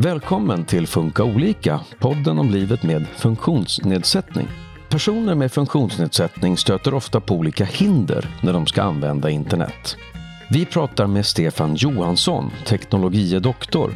Välkommen 0.00 0.64
till 0.64 0.86
Funka 0.86 1.24
olika, 1.24 1.80
podden 1.98 2.38
om 2.38 2.50
livet 2.50 2.82
med 2.82 3.06
funktionsnedsättning. 3.16 4.48
Personer 4.88 5.34
med 5.34 5.52
funktionsnedsättning 5.52 6.56
stöter 6.56 6.94
ofta 6.94 7.20
på 7.20 7.34
olika 7.34 7.64
hinder 7.64 8.38
när 8.42 8.52
de 8.52 8.66
ska 8.66 8.82
använda 8.82 9.30
internet. 9.30 9.96
Vi 10.50 10.66
pratar 10.66 11.06
med 11.06 11.26
Stefan 11.26 11.74
Johansson, 11.74 12.50
teknologie 12.66 13.38
doktor, 13.38 13.94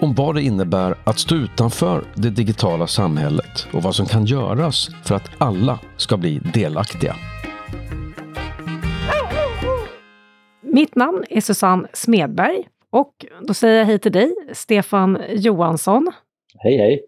om 0.00 0.14
vad 0.14 0.34
det 0.34 0.42
innebär 0.42 0.94
att 1.04 1.18
stå 1.18 1.34
utanför 1.34 2.04
det 2.14 2.30
digitala 2.30 2.86
samhället 2.86 3.66
och 3.72 3.82
vad 3.82 3.94
som 3.94 4.06
kan 4.06 4.24
göras 4.26 4.90
för 5.02 5.14
att 5.14 5.30
alla 5.38 5.78
ska 5.96 6.16
bli 6.16 6.38
delaktiga. 6.38 7.16
Mitt 10.74 10.94
namn 10.94 11.24
är 11.30 11.40
Susanne 11.40 11.88
Smedberg 11.92 12.68
och 12.90 13.26
då 13.40 13.54
säger 13.54 13.78
jag 13.78 13.86
hej 13.86 13.98
till 13.98 14.12
dig, 14.12 14.34
Stefan 14.52 15.18
Johansson. 15.28 16.12
Hej 16.58 16.76
hej! 16.76 17.04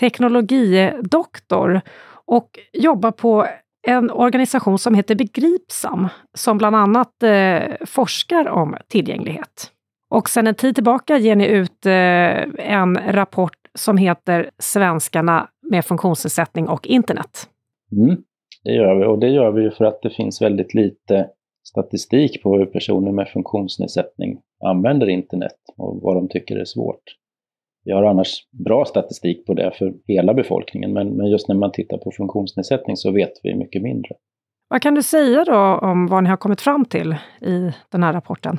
Teknologidoktor 0.00 1.80
och 2.26 2.58
jobbar 2.72 3.10
på 3.10 3.46
en 3.86 4.10
organisation 4.10 4.78
som 4.78 4.94
heter 4.94 5.14
Begripsam, 5.14 6.08
som 6.34 6.58
bland 6.58 6.76
annat 6.76 7.22
eh, 7.22 7.86
forskar 7.86 8.48
om 8.48 8.76
tillgänglighet. 8.88 9.70
Och 10.10 10.28
sedan 10.28 10.46
en 10.46 10.54
tid 10.54 10.74
tillbaka 10.74 11.18
ger 11.18 11.36
ni 11.36 11.46
ut 11.46 11.86
eh, 11.86 12.70
en 12.72 13.12
rapport 13.12 13.58
som 13.74 13.96
heter 13.96 14.50
Svenskarna 14.58 15.48
med 15.70 15.84
funktionsnedsättning 15.84 16.68
och 16.68 16.86
internet. 16.86 17.48
Mm, 17.92 18.16
det 18.64 18.72
gör 18.72 18.94
vi 18.94 19.04
och 19.04 19.18
det 19.18 19.28
gör 19.28 19.52
vi 19.52 19.70
för 19.70 19.84
att 19.84 20.02
det 20.02 20.10
finns 20.10 20.42
väldigt 20.42 20.74
lite 20.74 21.28
statistik 21.64 22.42
på 22.42 22.58
hur 22.58 22.66
personer 22.66 23.12
med 23.12 23.28
funktionsnedsättning 23.28 24.38
använder 24.64 25.08
internet 25.08 25.56
och 25.76 26.00
vad 26.02 26.16
de 26.16 26.28
tycker 26.28 26.56
är 26.56 26.64
svårt. 26.64 27.02
Vi 27.84 27.92
har 27.92 28.02
annars 28.02 28.48
bra 28.64 28.84
statistik 28.84 29.46
på 29.46 29.54
det 29.54 29.72
för 29.78 29.94
hela 30.06 30.34
befolkningen, 30.34 30.92
men, 30.92 31.16
men 31.16 31.26
just 31.26 31.48
när 31.48 31.56
man 31.56 31.72
tittar 31.72 31.98
på 31.98 32.10
funktionsnedsättning 32.16 32.96
så 32.96 33.10
vet 33.10 33.32
vi 33.42 33.54
mycket 33.54 33.82
mindre. 33.82 34.10
Vad 34.68 34.82
kan 34.82 34.94
du 34.94 35.02
säga 35.02 35.44
då 35.44 35.86
om 35.88 36.06
vad 36.06 36.22
ni 36.22 36.28
har 36.28 36.36
kommit 36.36 36.60
fram 36.60 36.84
till 36.84 37.16
i 37.40 37.70
den 37.90 38.02
här 38.02 38.12
rapporten? 38.12 38.58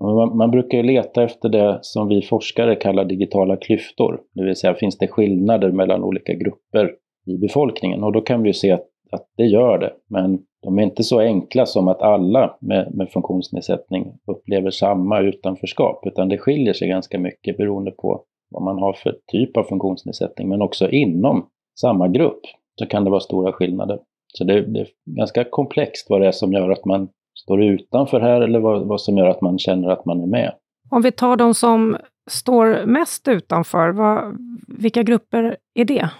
Man, 0.00 0.36
man 0.36 0.50
brukar 0.50 0.82
leta 0.82 1.24
efter 1.24 1.48
det 1.48 1.78
som 1.82 2.08
vi 2.08 2.22
forskare 2.22 2.76
kallar 2.76 3.04
digitala 3.04 3.56
klyftor, 3.56 4.20
det 4.34 4.44
vill 4.44 4.56
säga 4.56 4.74
finns 4.74 4.98
det 4.98 5.08
skillnader 5.08 5.72
mellan 5.72 6.02
olika 6.02 6.34
grupper 6.34 6.92
i 7.26 7.38
befolkningen 7.38 8.04
och 8.04 8.12
då 8.12 8.20
kan 8.20 8.42
vi 8.42 8.52
se 8.52 8.72
att, 8.72 8.86
att 9.10 9.26
det 9.36 9.44
gör 9.44 9.78
det, 9.78 9.92
men 10.08 10.38
de 10.62 10.78
är 10.78 10.82
inte 10.82 11.04
så 11.04 11.20
enkla 11.20 11.66
som 11.66 11.88
att 11.88 12.02
alla 12.02 12.56
med, 12.60 12.94
med 12.94 13.10
funktionsnedsättning 13.10 14.12
upplever 14.26 14.70
samma 14.70 15.20
utanförskap, 15.20 16.06
utan 16.06 16.28
det 16.28 16.38
skiljer 16.38 16.72
sig 16.72 16.88
ganska 16.88 17.18
mycket 17.18 17.56
beroende 17.56 17.90
på 17.90 18.24
vad 18.50 18.62
man 18.62 18.78
har 18.78 18.92
för 18.92 19.16
typ 19.26 19.56
av 19.56 19.64
funktionsnedsättning, 19.64 20.48
men 20.48 20.62
också 20.62 20.90
inom 20.90 21.46
samma 21.80 22.08
grupp 22.08 22.40
så 22.78 22.86
kan 22.86 23.04
det 23.04 23.10
vara 23.10 23.20
stora 23.20 23.52
skillnader. 23.52 23.98
Så 24.26 24.44
det, 24.44 24.60
det 24.60 24.80
är 24.80 24.88
ganska 25.04 25.44
komplext 25.44 26.06
vad 26.10 26.20
det 26.20 26.26
är 26.26 26.32
som 26.32 26.52
gör 26.52 26.70
att 26.70 26.84
man 26.84 27.08
står 27.34 27.62
utanför 27.62 28.20
här 28.20 28.40
eller 28.40 28.60
vad, 28.60 28.86
vad 28.86 29.00
som 29.00 29.18
gör 29.18 29.28
att 29.28 29.40
man 29.40 29.58
känner 29.58 29.88
att 29.88 30.04
man 30.04 30.20
är 30.20 30.26
med. 30.26 30.54
Om 30.90 31.02
vi 31.02 31.12
tar 31.12 31.36
de 31.36 31.54
som 31.54 31.96
står 32.30 32.86
mest 32.86 33.28
utanför, 33.28 33.88
vad, 33.88 34.36
vilka 34.68 35.02
grupper 35.02 35.56
är 35.74 35.84
det? 35.84 36.10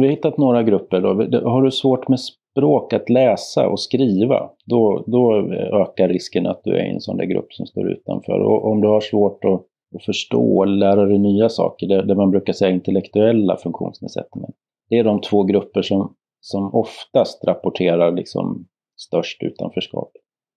Vi 0.00 0.06
har 0.06 0.10
hittat 0.10 0.38
några 0.38 0.62
grupper. 0.62 1.00
Då. 1.00 1.50
Har 1.50 1.62
du 1.62 1.70
svårt 1.70 2.08
med 2.08 2.20
språk, 2.20 2.92
att 2.92 3.10
läsa 3.10 3.68
och 3.68 3.80
skriva, 3.80 4.50
då, 4.66 5.04
då 5.06 5.38
eh, 5.38 5.80
ökar 5.80 6.08
risken 6.08 6.46
att 6.46 6.60
du 6.64 6.76
är 6.76 6.84
i 6.84 6.90
en 6.90 7.00
sån 7.00 7.16
där 7.16 7.24
grupp 7.24 7.52
som 7.52 7.66
står 7.66 7.90
utanför. 7.90 8.40
Och 8.40 8.70
om 8.70 8.80
du 8.80 8.88
har 8.88 9.00
svårt 9.00 9.44
att, 9.44 9.60
att 9.96 10.04
förstå 10.04 10.62
eller 10.62 10.76
lära 10.76 11.04
dig 11.04 11.18
nya 11.18 11.48
saker, 11.48 11.86
det, 11.86 12.02
det 12.02 12.14
man 12.14 12.30
brukar 12.30 12.52
säga 12.52 12.70
intellektuella 12.70 13.56
funktionsnedsättningar, 13.56 14.50
det 14.90 14.98
är 14.98 15.04
de 15.04 15.20
två 15.20 15.42
grupper 15.42 15.82
som, 15.82 16.14
som 16.40 16.74
oftast 16.74 17.44
rapporterar 17.44 18.12
liksom 18.12 18.66
störst 18.96 19.42
utanförskap. 19.42 20.10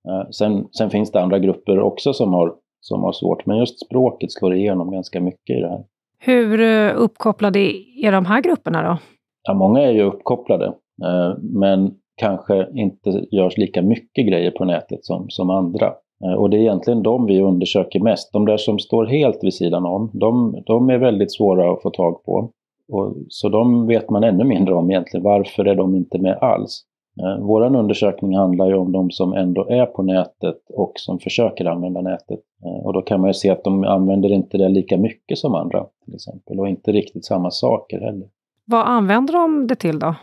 Eh, 0.07 0.29
sen, 0.29 0.67
sen 0.71 0.89
finns 0.89 1.11
det 1.11 1.21
andra 1.21 1.39
grupper 1.39 1.79
också 1.79 2.13
som 2.13 2.33
har, 2.33 2.53
som 2.79 3.03
har 3.03 3.11
svårt, 3.11 3.45
men 3.45 3.57
just 3.57 3.85
språket 3.85 4.31
slår 4.31 4.55
igenom 4.55 4.91
ganska 4.91 5.21
mycket 5.21 5.57
i 5.57 5.61
det 5.61 5.69
här. 5.69 5.83
Hur 6.19 6.61
eh, 6.61 6.93
uppkopplade 6.95 7.59
är 8.03 8.11
de 8.11 8.25
här 8.25 8.41
grupperna 8.41 8.83
då? 8.83 8.97
Ja, 9.47 9.53
många 9.53 9.81
är 9.81 9.91
ju 9.91 10.01
uppkopplade. 10.01 10.65
Eh, 11.03 11.37
men 11.41 11.93
kanske 12.17 12.67
inte 12.73 13.25
görs 13.31 13.57
lika 13.57 13.81
mycket 13.81 14.27
grejer 14.27 14.51
på 14.51 14.65
nätet 14.65 15.05
som, 15.05 15.25
som 15.29 15.49
andra. 15.49 15.93
Eh, 16.25 16.33
och 16.33 16.49
det 16.49 16.57
är 16.57 16.61
egentligen 16.61 17.03
de 17.03 17.25
vi 17.25 17.41
undersöker 17.41 17.99
mest. 17.99 18.33
De 18.33 18.45
där 18.45 18.57
som 18.57 18.79
står 18.79 19.05
helt 19.05 19.43
vid 19.43 19.53
sidan 19.53 19.85
om, 19.85 20.09
de, 20.13 20.63
de 20.65 20.89
är 20.89 20.97
väldigt 20.97 21.33
svåra 21.33 21.71
att 21.71 21.81
få 21.81 21.89
tag 21.89 22.23
på. 22.23 22.51
Och, 22.91 23.15
så 23.29 23.49
de 23.49 23.87
vet 23.87 24.09
man 24.09 24.23
ännu 24.23 24.43
mindre 24.43 24.73
om 24.73 24.91
egentligen. 24.91 25.23
Varför 25.23 25.65
är 25.65 25.75
de 25.75 25.95
inte 25.95 26.17
med 26.19 26.37
alls? 26.41 26.81
Eh, 27.21 27.45
Vår 27.45 27.75
undersökning 27.75 28.35
handlar 28.35 28.67
ju 28.67 28.75
om 28.75 28.91
de 28.91 29.11
som 29.11 29.33
ändå 29.33 29.67
är 29.69 29.85
på 29.85 30.03
nätet 30.03 30.57
och 30.73 30.91
som 30.95 31.19
försöker 31.19 31.65
använda 31.65 32.01
nätet. 32.01 32.39
Eh, 32.65 32.85
och 32.85 32.93
då 32.93 33.01
kan 33.01 33.21
man 33.21 33.29
ju 33.29 33.33
se 33.33 33.49
att 33.49 33.63
de 33.63 33.83
använder 33.83 34.31
inte 34.31 34.57
det 34.57 34.69
lika 34.69 34.97
mycket 34.97 35.37
som 35.37 35.55
andra 35.55 35.85
till 36.05 36.15
exempel 36.15 36.59
och 36.59 36.69
inte 36.69 36.91
riktigt 36.91 37.25
samma 37.25 37.51
saker 37.51 37.99
heller. 37.99 38.27
Vad 38.65 38.87
använder 38.87 39.33
de 39.33 39.67
det 39.67 39.75
till 39.75 39.99
då? 39.99 40.15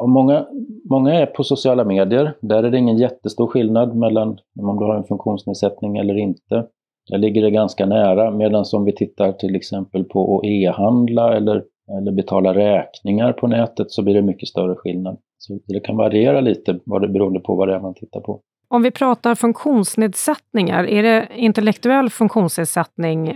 Och 0.00 0.08
många, 0.08 0.46
många 0.90 1.14
är 1.14 1.26
på 1.26 1.44
sociala 1.44 1.84
medier. 1.84 2.36
Där 2.40 2.62
är 2.62 2.70
det 2.70 2.78
ingen 2.78 2.98
jättestor 2.98 3.46
skillnad 3.46 3.96
mellan 3.96 4.28
om 4.60 4.78
du 4.78 4.84
har 4.84 4.96
en 4.96 5.04
funktionsnedsättning 5.04 5.96
eller 5.96 6.18
inte. 6.18 6.66
Där 7.10 7.18
ligger 7.18 7.42
det 7.42 7.50
ganska 7.50 7.86
nära. 7.86 8.30
Medan 8.30 8.64
om 8.72 8.84
vi 8.84 8.94
tittar 8.94 9.32
till 9.32 9.56
exempel 9.56 10.04
på 10.04 10.38
att 10.38 10.44
e-handla 10.44 11.36
eller, 11.36 11.64
eller 11.98 12.12
betala 12.12 12.54
räkningar 12.54 13.32
på 13.32 13.46
nätet 13.46 13.90
så 13.90 14.02
blir 14.02 14.14
det 14.14 14.22
mycket 14.22 14.48
större 14.48 14.74
skillnad. 14.76 15.18
Så 15.38 15.58
det 15.66 15.80
kan 15.80 15.96
variera 15.96 16.40
lite 16.40 16.78
vad 16.84 17.02
det 17.02 17.08
beroende 17.08 17.40
på 17.40 17.54
vad 17.54 17.68
det 17.68 17.74
är 17.74 17.80
man 17.80 17.94
tittar 17.94 18.20
på. 18.20 18.40
Om 18.68 18.82
vi 18.82 18.90
pratar 18.90 19.34
funktionsnedsättningar, 19.34 20.84
är 20.84 21.02
det 21.02 21.28
intellektuell 21.36 22.10
funktionsnedsättning 22.10 23.34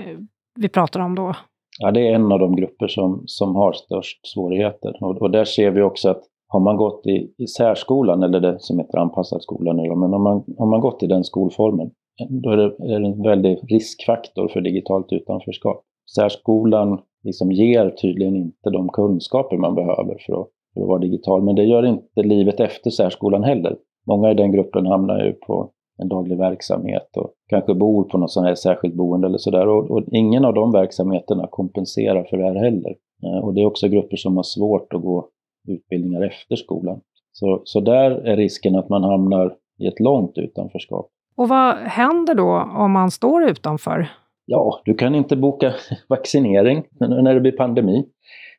vi 0.58 0.68
pratar 0.68 1.00
om 1.00 1.14
då? 1.14 1.34
Ja, 1.78 1.90
det 1.90 2.08
är 2.08 2.14
en 2.14 2.32
av 2.32 2.38
de 2.38 2.56
grupper 2.56 2.88
som, 2.88 3.22
som 3.26 3.56
har 3.56 3.72
störst 3.72 4.26
svårigheter. 4.26 4.98
Och, 5.00 5.22
och 5.22 5.30
där 5.30 5.44
ser 5.44 5.70
vi 5.70 5.82
också 5.82 6.08
att 6.08 6.22
har 6.48 6.60
man 6.60 6.76
gått 6.76 7.06
i, 7.06 7.34
i 7.38 7.46
särskolan, 7.46 8.22
eller 8.22 8.40
det 8.40 8.56
som 8.60 8.78
heter 8.78 8.98
anpassad 8.98 9.42
skola 9.42 9.72
nu 9.72 9.94
men 9.94 10.14
om 10.14 10.22
man, 10.22 10.44
om 10.58 10.70
man 10.70 10.80
gått 10.80 11.02
i 11.02 11.06
den 11.06 11.24
skolformen, 11.24 11.90
då 12.28 12.50
är 12.50 12.56
det, 12.56 12.94
är 12.94 13.00
det 13.00 13.06
en 13.06 13.22
väldig 13.22 13.58
riskfaktor 13.68 14.48
för 14.48 14.60
digitalt 14.60 15.12
utanförskap. 15.12 15.82
Särskolan 16.14 17.00
liksom 17.22 17.52
ger 17.52 17.90
tydligen 17.90 18.36
inte 18.36 18.70
de 18.70 18.88
kunskaper 18.88 19.56
man 19.56 19.74
behöver 19.74 20.16
för 20.26 20.40
att, 20.40 20.48
för 20.74 20.80
att 20.80 20.88
vara 20.88 20.98
digital, 20.98 21.42
men 21.42 21.54
det 21.54 21.64
gör 21.64 21.86
inte 21.86 22.22
livet 22.22 22.60
efter 22.60 22.90
särskolan 22.90 23.44
heller. 23.44 23.76
Många 24.06 24.30
i 24.30 24.34
den 24.34 24.52
gruppen 24.52 24.86
hamnar 24.86 25.24
ju 25.24 25.32
på 25.32 25.70
en 26.02 26.08
daglig 26.08 26.38
verksamhet 26.38 27.16
och 27.16 27.34
kanske 27.48 27.74
bor 27.74 28.04
på 28.04 28.18
något 28.18 28.30
sånt 28.30 28.46
här 28.46 28.54
särskilt 28.54 28.94
boende 28.94 29.26
eller 29.26 29.38
sådär. 29.38 29.68
Och, 29.68 29.90
och, 29.90 30.04
ingen 30.12 30.44
av 30.44 30.54
de 30.54 30.72
verksamheterna 30.72 31.48
kompenserar 31.50 32.24
för 32.24 32.36
det 32.36 32.44
här 32.44 32.54
heller. 32.54 32.94
Eh, 33.24 33.44
och 33.44 33.54
det 33.54 33.60
är 33.60 33.66
också 33.66 33.88
grupper 33.88 34.16
som 34.16 34.36
har 34.36 34.42
svårt 34.42 34.92
att 34.92 35.02
gå 35.02 35.28
utbildningar 35.68 36.26
efter 36.26 36.56
skolan. 36.56 37.00
Så, 37.32 37.62
så 37.64 37.80
där 37.80 38.10
är 38.10 38.36
risken 38.36 38.76
att 38.76 38.88
man 38.88 39.04
hamnar 39.04 39.56
i 39.78 39.86
ett 39.86 40.00
långt 40.00 40.38
utanförskap. 40.38 41.10
Och 41.36 41.48
vad 41.48 41.76
händer 41.76 42.34
då 42.34 42.68
om 42.76 42.92
man 42.92 43.10
står 43.10 43.44
utanför? 43.44 44.08
Ja, 44.46 44.80
du 44.84 44.94
kan 44.94 45.14
inte 45.14 45.36
boka 45.36 45.72
vaccinering 46.08 46.84
när 47.00 47.34
det 47.34 47.40
blir 47.40 47.52
pandemi 47.52 48.04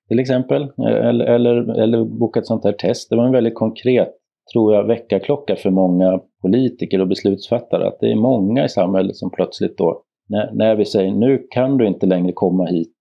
till 0.07 0.19
exempel, 0.19 0.67
eller, 0.77 1.25
eller, 1.25 1.79
eller 1.79 2.05
boka 2.05 2.39
ett 2.39 2.47
sånt 2.47 2.63
här 2.63 2.71
test. 2.71 3.09
Det 3.09 3.15
var 3.15 3.25
en 3.25 3.31
väldigt 3.31 3.55
konkret, 3.55 4.09
tror 4.53 4.73
jag, 4.73 4.87
väckarklocka 4.87 5.55
för 5.55 5.69
många 5.69 6.19
politiker 6.45 7.01
och 7.01 7.07
beslutsfattare, 7.07 7.87
att 7.87 7.99
det 7.99 8.11
är 8.11 8.15
många 8.15 8.65
i 8.65 8.69
samhället 8.69 9.15
som 9.15 9.31
plötsligt 9.31 9.77
då, 9.77 10.01
när, 10.29 10.51
när 10.53 10.75
vi 10.75 10.85
säger 10.85 11.11
nu 11.11 11.47
kan 11.49 11.77
du 11.77 11.87
inte 11.87 12.05
längre 12.05 12.31
komma 12.31 12.65
hit 12.65 12.91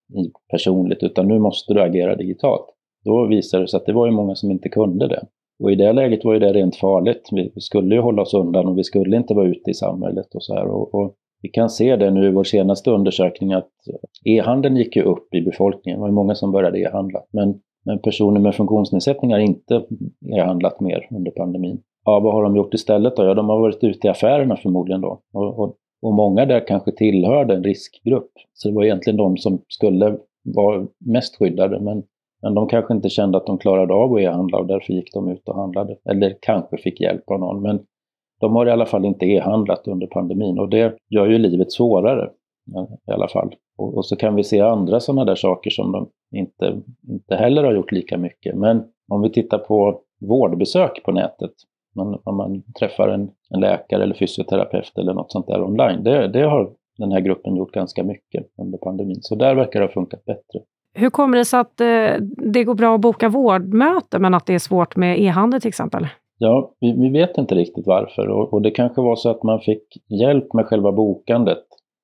personligt, 0.51 1.03
utan 1.03 1.27
nu 1.27 1.39
måste 1.39 1.73
du 1.73 1.81
agera 1.81 2.15
digitalt. 2.15 2.65
Då 3.05 3.27
visade 3.27 3.63
det 3.63 3.67
sig 3.67 3.77
att 3.77 3.85
det 3.85 3.93
var 3.93 4.05
ju 4.05 4.11
många 4.11 4.35
som 4.35 4.51
inte 4.51 4.69
kunde 4.69 5.07
det. 5.07 5.23
Och 5.63 5.71
i 5.71 5.75
det 5.75 5.93
läget 5.93 6.25
var 6.25 6.33
ju 6.33 6.39
det 6.39 6.53
rent 6.53 6.75
farligt. 6.75 7.29
Vi, 7.31 7.51
skulle 7.61 7.95
ju 7.95 8.01
hålla 8.01 8.21
oss 8.21 8.33
undan 8.33 8.67
och 8.67 8.77
vi 8.77 8.83
skulle 8.83 9.17
inte 9.17 9.33
vara 9.33 9.47
ute 9.47 9.71
i 9.71 9.73
samhället 9.73 10.35
och 10.35 10.43
så 10.43 10.53
här. 10.53 10.67
Och, 10.67 10.95
och 10.95 11.15
vi 11.41 11.49
kan 11.49 11.69
se 11.69 11.95
det 11.95 12.11
nu 12.11 12.27
i 12.27 12.31
vår 12.31 12.43
senaste 12.43 12.91
undersökning 12.91 13.53
att 13.53 13.71
e-handeln 14.25 14.77
gick 14.77 14.95
ju 14.95 15.03
upp 15.03 15.33
i 15.33 15.41
befolkningen. 15.41 15.99
Det 15.99 16.01
var 16.01 16.07
ju 16.07 16.13
många 16.13 16.35
som 16.35 16.51
började 16.51 16.79
e-handla. 16.79 17.19
Men, 17.31 17.59
men 17.85 17.99
personer 17.99 18.39
med 18.39 18.55
funktionsnedsättning 18.55 19.31
har 19.31 19.39
inte 19.39 19.85
e-handlat 20.35 20.79
mer 20.79 21.07
under 21.11 21.31
pandemin. 21.31 21.81
Ja, 22.05 22.19
vad 22.19 22.33
har 22.33 22.43
de 22.43 22.55
gjort 22.55 22.73
istället 22.73 23.15
då? 23.15 23.23
Ja, 23.23 23.33
de 23.33 23.49
har 23.49 23.59
varit 23.59 23.83
ute 23.83 24.07
i 24.07 24.09
affärerna 24.09 24.55
förmodligen 24.55 25.01
då. 25.01 25.21
Och, 25.33 25.59
och, 25.59 25.75
och 26.01 26.13
många 26.13 26.45
där 26.45 26.67
kanske 26.67 26.91
tillhörde 26.91 27.53
en 27.55 27.63
riskgrupp. 27.63 28.31
Så 28.53 28.69
det 28.69 28.75
var 28.75 28.83
egentligen 28.83 29.17
de 29.17 29.37
som 29.37 29.61
skulle 29.67 30.17
vara 30.43 30.87
mest 30.99 31.35
skyddade. 31.35 31.79
Men 31.79 32.03
men 32.45 32.53
de 32.53 32.67
kanske 32.67 32.93
inte 32.93 33.09
kände 33.09 33.37
att 33.37 33.45
de 33.45 33.57
klarade 33.57 33.93
av 33.93 34.13
att 34.13 34.21
e-handla 34.21 34.57
och 34.57 34.67
därför 34.67 34.93
gick 34.93 35.13
de 35.13 35.29
ut 35.31 35.49
och 35.49 35.55
handlade. 35.55 35.97
Eller 36.09 36.37
kanske 36.41 36.77
fick 36.77 37.01
hjälp 37.01 37.31
av 37.31 37.39
någon. 37.39 37.61
Men 37.61 37.79
de 38.39 38.55
har 38.55 38.65
i 38.65 38.71
alla 38.71 38.85
fall 38.85 39.05
inte 39.05 39.25
e-handlat 39.25 39.87
under 39.87 40.07
pandemin 40.07 40.59
och 40.59 40.69
det 40.69 40.97
gör 41.09 41.27
ju 41.27 41.37
livet 41.37 41.71
svårare 41.71 42.29
i 43.07 43.11
alla 43.11 43.27
fall. 43.27 43.55
Och, 43.77 43.97
och 43.97 44.05
så 44.05 44.15
kan 44.15 44.35
vi 44.35 44.43
se 44.43 44.61
andra 44.61 44.99
sådana 44.99 45.25
där 45.25 45.35
saker 45.35 45.69
som 45.69 45.91
de 45.91 46.09
inte, 46.35 46.81
inte 47.09 47.35
heller 47.35 47.63
har 47.63 47.73
gjort 47.73 47.91
lika 47.91 48.17
mycket. 48.17 48.55
Men 48.55 48.83
om 49.11 49.21
vi 49.21 49.29
tittar 49.29 49.57
på 49.57 50.01
vårdbesök 50.21 51.03
på 51.03 51.11
nätet, 51.11 51.51
man, 51.95 52.21
om 52.23 52.37
man 52.37 52.63
träffar 52.79 53.07
en, 53.07 53.29
en, 53.49 53.59
läkare 53.59 54.03
eller 54.03 54.15
fysioterapeut 54.15 54.97
eller 54.97 55.13
något 55.13 55.31
sånt 55.31 55.47
där 55.47 55.63
online, 55.63 56.03
det, 56.03 56.27
det 56.27 56.41
har 56.41 56.69
den 56.97 57.11
här 57.11 57.19
gruppen 57.19 57.55
gjort 57.55 57.71
ganska 57.71 58.03
mycket 58.03 58.45
under 58.57 58.77
pandemin. 58.77 59.21
Så 59.21 59.35
där 59.35 59.55
verkar 59.55 59.79
det 59.79 59.85
ha 59.85 59.93
funkat 59.93 60.25
bättre. 60.25 60.59
Hur 60.93 61.09
kommer 61.09 61.37
det 61.37 61.45
sig 61.45 61.59
att 61.59 61.81
eh, 61.81 62.21
det 62.53 62.63
går 62.63 62.75
bra 62.75 62.95
att 62.95 63.01
boka 63.01 63.29
vårdmöte 63.29 64.19
men 64.19 64.33
att 64.33 64.45
det 64.45 64.53
är 64.53 64.59
svårt 64.59 64.95
med 64.95 65.21
e-handel 65.21 65.61
till 65.61 65.69
exempel? 65.69 66.07
Ja, 66.37 66.73
vi, 66.79 66.91
vi, 66.91 67.09
vet 67.09 67.37
inte 67.37 67.55
riktigt 67.55 67.87
varför 67.87 68.27
och, 68.27 68.53
och, 68.53 68.61
det 68.61 68.71
kanske 68.71 69.01
var 69.01 69.15
så 69.15 69.29
att 69.29 69.43
man 69.43 69.59
fick 69.59 69.83
hjälp 70.09 70.53
med 70.53 70.65
själva 70.65 70.91
bokandet 70.91 71.63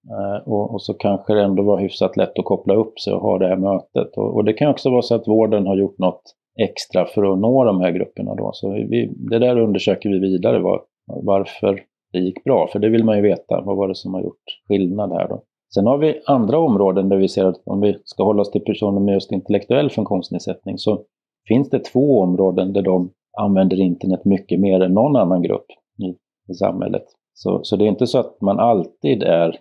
eh, 0.09 0.47
och, 0.47 0.73
och, 0.73 0.81
så 0.81 0.93
kanske 0.93 1.33
det 1.33 1.43
ändå 1.43 1.63
var 1.63 1.79
hyfsat 1.79 2.17
lätt 2.17 2.39
att 2.39 2.45
koppla 2.45 2.73
upp 2.73 2.99
sig 2.99 3.13
och 3.13 3.21
ha 3.21 3.37
det 3.37 3.47
här 3.47 3.57
mötet. 3.57 4.17
Och, 4.17 4.35
och, 4.35 4.45
det 4.45 4.53
kan 4.53 4.69
också 4.69 4.89
vara 4.89 5.01
så 5.01 5.15
att 5.15 5.27
vården 5.27 5.67
har 5.67 5.75
gjort 5.75 5.97
något 5.97 6.21
extra 6.63 7.05
för 7.05 7.33
att 7.33 7.39
nå 7.39 7.63
de 7.63 7.81
här 7.81 7.91
grupperna 7.91 8.35
då. 8.35 8.49
Så 8.53 8.71
vi, 8.71 9.13
det 9.29 9.39
där 9.39 9.59
undersöker 9.59 10.09
vi 10.09 10.19
vidare 10.19 10.59
var, 10.59 10.81
varför 11.05 11.81
det 12.13 12.19
gick 12.19 12.43
bra, 12.43 12.67
för 12.71 12.79
det 12.79 12.89
vill 12.89 13.03
man 13.03 13.15
ju 13.15 13.21
veta. 13.21 13.61
Vad 13.61 13.77
var 13.77 13.87
det 13.87 13.95
som 13.95 14.13
har 14.13 14.21
gjort 14.21 14.43
skillnad 14.67 15.11
här 15.11 15.27
då? 15.27 15.43
Sen 15.73 15.85
har 15.87 15.97
vi 15.97 16.21
andra 16.25 16.59
områden 16.59 17.09
där 17.09 17.17
vi 17.17 17.27
ser 17.27 17.45
att 17.45 17.61
om 17.65 17.81
vi 17.81 17.97
ska 18.05 18.23
hålla 18.23 18.41
oss 18.41 18.51
till 18.51 18.61
personer 18.61 18.99
med 18.99 19.13
just 19.13 19.31
intellektuell 19.31 19.89
funktionsnedsättning 19.89 20.77
så 20.77 21.03
finns 21.47 21.69
det 21.69 21.79
två 21.79 22.19
områden 22.19 22.73
där 22.73 22.81
de 22.81 23.11
använder 23.37 23.79
internet 23.79 24.25
mycket 24.25 24.59
mer 24.59 24.81
än 24.81 24.93
någon 24.93 25.15
annan 25.15 25.41
grupp 25.41 25.65
i, 25.99 26.15
i 26.51 26.53
samhället. 26.53 27.03
Så, 27.33 27.59
så 27.63 27.75
det 27.75 27.85
är 27.85 27.89
inte 27.89 28.07
så 28.07 28.19
att 28.19 28.41
man 28.41 28.59
alltid 28.59 29.23
är 29.23 29.55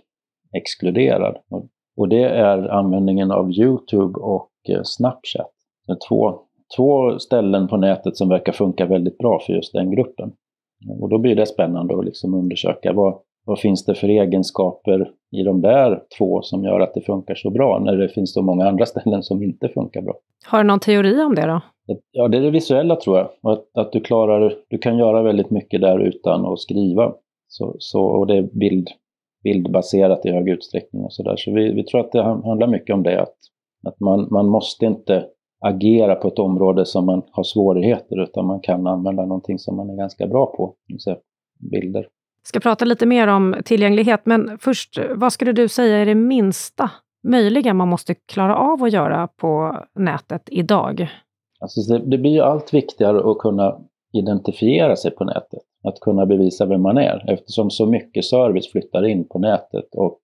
exkluderad. 0.56 1.36
Och, 1.50 1.66
och 1.96 2.08
det 2.08 2.24
är 2.24 2.68
användningen 2.68 3.30
av 3.30 3.50
Youtube 3.50 4.20
och 4.20 4.50
eh, 4.68 4.80
Snapchat. 4.84 5.52
Det 5.86 5.92
är 5.92 5.98
två, 6.08 6.40
två 6.76 7.18
ställen 7.18 7.68
på 7.68 7.76
nätet 7.76 8.16
som 8.16 8.28
verkar 8.28 8.52
funka 8.52 8.86
väldigt 8.86 9.18
bra 9.18 9.40
för 9.46 9.52
just 9.52 9.72
den 9.72 9.90
gruppen. 9.90 10.32
Och 11.00 11.08
då 11.08 11.18
blir 11.18 11.36
det 11.36 11.46
spännande 11.46 11.98
att 11.98 12.04
liksom 12.04 12.34
undersöka 12.34 12.92
vad, 12.92 13.18
vad 13.44 13.58
finns 13.58 13.84
det 13.84 13.94
för 13.94 14.08
egenskaper 14.08 15.10
i 15.32 15.42
de 15.42 15.60
där 15.60 16.02
två 16.18 16.42
som 16.42 16.64
gör 16.64 16.80
att 16.80 16.94
det 16.94 17.00
funkar 17.00 17.34
så 17.34 17.50
bra 17.50 17.78
när 17.78 17.96
det 17.96 18.08
finns 18.08 18.32
så 18.32 18.42
många 18.42 18.68
andra 18.68 18.86
ställen 18.86 19.22
som 19.22 19.42
inte 19.42 19.68
funkar 19.68 20.02
bra. 20.02 20.14
Har 20.46 20.58
du 20.58 20.68
någon 20.68 20.80
teori 20.80 21.22
om 21.22 21.34
det 21.34 21.46
då? 21.46 21.60
Ja, 22.12 22.28
det 22.28 22.36
är 22.36 22.42
det 22.42 22.50
visuella 22.50 22.96
tror 22.96 23.18
jag. 23.18 23.52
Att, 23.52 23.64
att 23.74 23.92
du 23.92 24.00
klarar, 24.00 24.54
du 24.68 24.78
kan 24.78 24.98
göra 24.98 25.22
väldigt 25.22 25.50
mycket 25.50 25.80
där 25.80 25.98
utan 25.98 26.46
att 26.46 26.60
skriva. 26.60 27.14
Så, 27.48 27.76
så, 27.78 28.02
och 28.02 28.26
det 28.26 28.36
är 28.36 28.42
bild, 28.42 28.88
bildbaserat 29.42 30.26
i 30.26 30.30
hög 30.30 30.48
utsträckning 30.48 31.04
och 31.04 31.12
sådär. 31.12 31.36
Så 31.36 31.52
vi, 31.52 31.72
vi 31.72 31.84
tror 31.84 32.00
att 32.00 32.12
det 32.12 32.22
handlar 32.22 32.66
mycket 32.66 32.94
om 32.94 33.02
det. 33.02 33.22
Att, 33.22 33.34
att 33.86 34.00
man, 34.00 34.28
man 34.30 34.46
måste 34.46 34.86
inte 34.86 35.24
agera 35.60 36.14
på 36.14 36.28
ett 36.28 36.38
område 36.38 36.86
som 36.86 37.06
man 37.06 37.22
har 37.30 37.44
svårigheter 37.44 38.22
utan 38.22 38.46
man 38.46 38.60
kan 38.60 38.86
använda 38.86 39.22
någonting 39.22 39.58
som 39.58 39.76
man 39.76 39.90
är 39.90 39.96
ganska 39.96 40.26
bra 40.26 40.46
på. 40.46 40.74
Så 40.98 41.16
bilder. 41.58 42.00
Jag 42.42 42.48
ska 42.48 42.60
prata 42.60 42.84
lite 42.84 43.06
mer 43.06 43.28
om 43.28 43.56
tillgänglighet, 43.64 44.20
men 44.24 44.58
först, 44.60 44.98
vad 45.14 45.32
skulle 45.32 45.52
du 45.52 45.68
säga 45.68 45.98
är 45.98 46.06
det 46.06 46.14
minsta 46.14 46.90
möjliga 47.22 47.74
man 47.74 47.88
måste 47.88 48.14
klara 48.14 48.56
av 48.56 48.84
att 48.84 48.92
göra 48.92 49.26
på 49.26 49.76
nätet 49.94 50.42
idag? 50.46 51.08
Alltså 51.60 51.80
det, 51.80 51.98
det 51.98 52.18
blir 52.18 52.30
ju 52.30 52.40
allt 52.40 52.74
viktigare 52.74 53.30
att 53.30 53.38
kunna 53.38 53.80
identifiera 54.12 54.96
sig 54.96 55.10
på 55.10 55.24
nätet. 55.24 55.60
Att 55.84 56.00
kunna 56.00 56.26
bevisa 56.26 56.66
vem 56.66 56.82
man 56.82 56.98
är 56.98 57.30
eftersom 57.30 57.70
så 57.70 57.86
mycket 57.86 58.24
service 58.24 58.72
flyttar 58.72 59.06
in 59.06 59.28
på 59.28 59.38
nätet 59.38 59.94
och, 59.94 60.20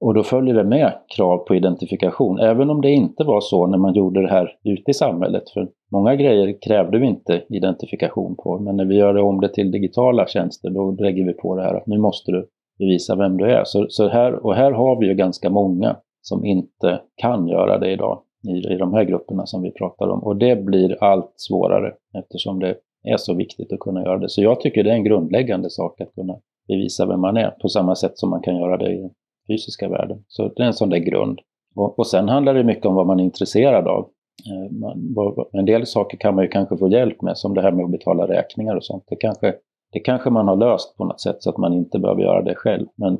och 0.00 0.14
då 0.14 0.22
följer 0.22 0.54
det 0.54 0.64
med 0.64 0.92
krav 1.16 1.38
på 1.38 1.54
identifikation. 1.54 2.38
Även 2.38 2.70
om 2.70 2.80
det 2.80 2.90
inte 2.90 3.24
var 3.24 3.40
så 3.40 3.66
när 3.66 3.78
man 3.78 3.94
gjorde 3.94 4.22
det 4.22 4.30
här 4.30 4.56
ute 4.64 4.90
i 4.90 4.94
samhället. 4.94 5.50
För 5.50 5.68
många 5.92 6.16
grejer 6.16 6.58
krävde 6.62 6.98
vi 6.98 7.06
inte 7.06 7.42
identifikation 7.48 8.36
på 8.36 8.58
men 8.58 8.76
när 8.76 8.84
vi 8.84 8.96
gör 8.96 9.16
om 9.16 9.40
det 9.40 9.48
till 9.48 9.70
digitala 9.70 10.26
tjänster 10.26 10.70
då 10.70 10.90
lägger 10.90 11.24
vi 11.24 11.32
på 11.32 11.56
det 11.56 11.62
här 11.62 11.74
att 11.74 11.86
nu 11.86 11.98
måste 11.98 12.32
du 12.32 12.48
bevisa 12.78 13.16
vem 13.16 13.36
du 13.36 13.44
är. 13.44 13.64
Så, 13.64 13.86
så 13.88 14.08
här, 14.08 14.46
och 14.46 14.54
här 14.54 14.72
har 14.72 15.00
vi 15.00 15.06
ju 15.06 15.14
ganska 15.14 15.50
många 15.50 15.96
som 16.20 16.44
inte 16.44 17.00
kan 17.16 17.48
göra 17.48 17.78
det 17.78 17.92
idag 17.92 18.22
i, 18.48 18.74
i 18.74 18.76
de 18.76 18.94
här 18.94 19.04
grupperna 19.04 19.46
som 19.46 19.62
vi 19.62 19.70
pratar 19.70 20.08
om. 20.08 20.22
Och 20.22 20.36
det 20.36 20.64
blir 20.64 21.04
allt 21.04 21.32
svårare 21.36 21.92
eftersom 22.18 22.58
det 22.58 22.76
är 23.04 23.16
så 23.16 23.34
viktigt 23.34 23.72
att 23.72 23.80
kunna 23.80 24.02
göra 24.02 24.18
det. 24.18 24.28
Så 24.28 24.42
jag 24.42 24.60
tycker 24.60 24.84
det 24.84 24.90
är 24.90 24.94
en 24.94 25.04
grundläggande 25.04 25.70
sak 25.70 26.00
att 26.00 26.14
kunna 26.14 26.36
bevisa 26.68 27.06
vem 27.06 27.20
man 27.20 27.36
är 27.36 27.50
på 27.50 27.68
samma 27.68 27.94
sätt 27.94 28.18
som 28.18 28.30
man 28.30 28.42
kan 28.42 28.56
göra 28.56 28.76
det 28.76 28.92
i 28.92 29.10
fysiska 29.48 29.88
världen. 29.88 30.24
Så 30.28 30.48
det 30.48 30.62
är 30.62 30.66
en 30.66 30.74
sån 30.74 30.90
där 30.90 30.98
grund. 30.98 31.40
Och, 31.76 31.98
och 31.98 32.06
sen 32.06 32.28
handlar 32.28 32.54
det 32.54 32.64
mycket 32.64 32.86
om 32.86 32.94
vad 32.94 33.06
man 33.06 33.20
är 33.20 33.24
intresserad 33.24 33.88
av. 33.88 34.08
Eh, 34.50 34.72
man, 34.76 35.14
en 35.52 35.64
del 35.64 35.86
saker 35.86 36.18
kan 36.18 36.34
man 36.34 36.44
ju 36.44 36.50
kanske 36.50 36.76
få 36.76 36.88
hjälp 36.88 37.22
med, 37.22 37.38
som 37.38 37.54
det 37.54 37.62
här 37.62 37.72
med 37.72 37.84
att 37.84 37.90
betala 37.90 38.28
räkningar 38.28 38.76
och 38.76 38.84
sånt. 38.84 39.04
Det 39.06 39.16
kanske, 39.16 39.54
det 39.92 40.00
kanske 40.00 40.30
man 40.30 40.48
har 40.48 40.56
löst 40.56 40.96
på 40.96 41.04
något 41.04 41.20
sätt 41.20 41.42
så 41.42 41.50
att 41.50 41.56
man 41.56 41.72
inte 41.72 41.98
behöver 41.98 42.22
göra 42.22 42.42
det 42.42 42.54
själv. 42.54 42.86
Men, 42.94 43.18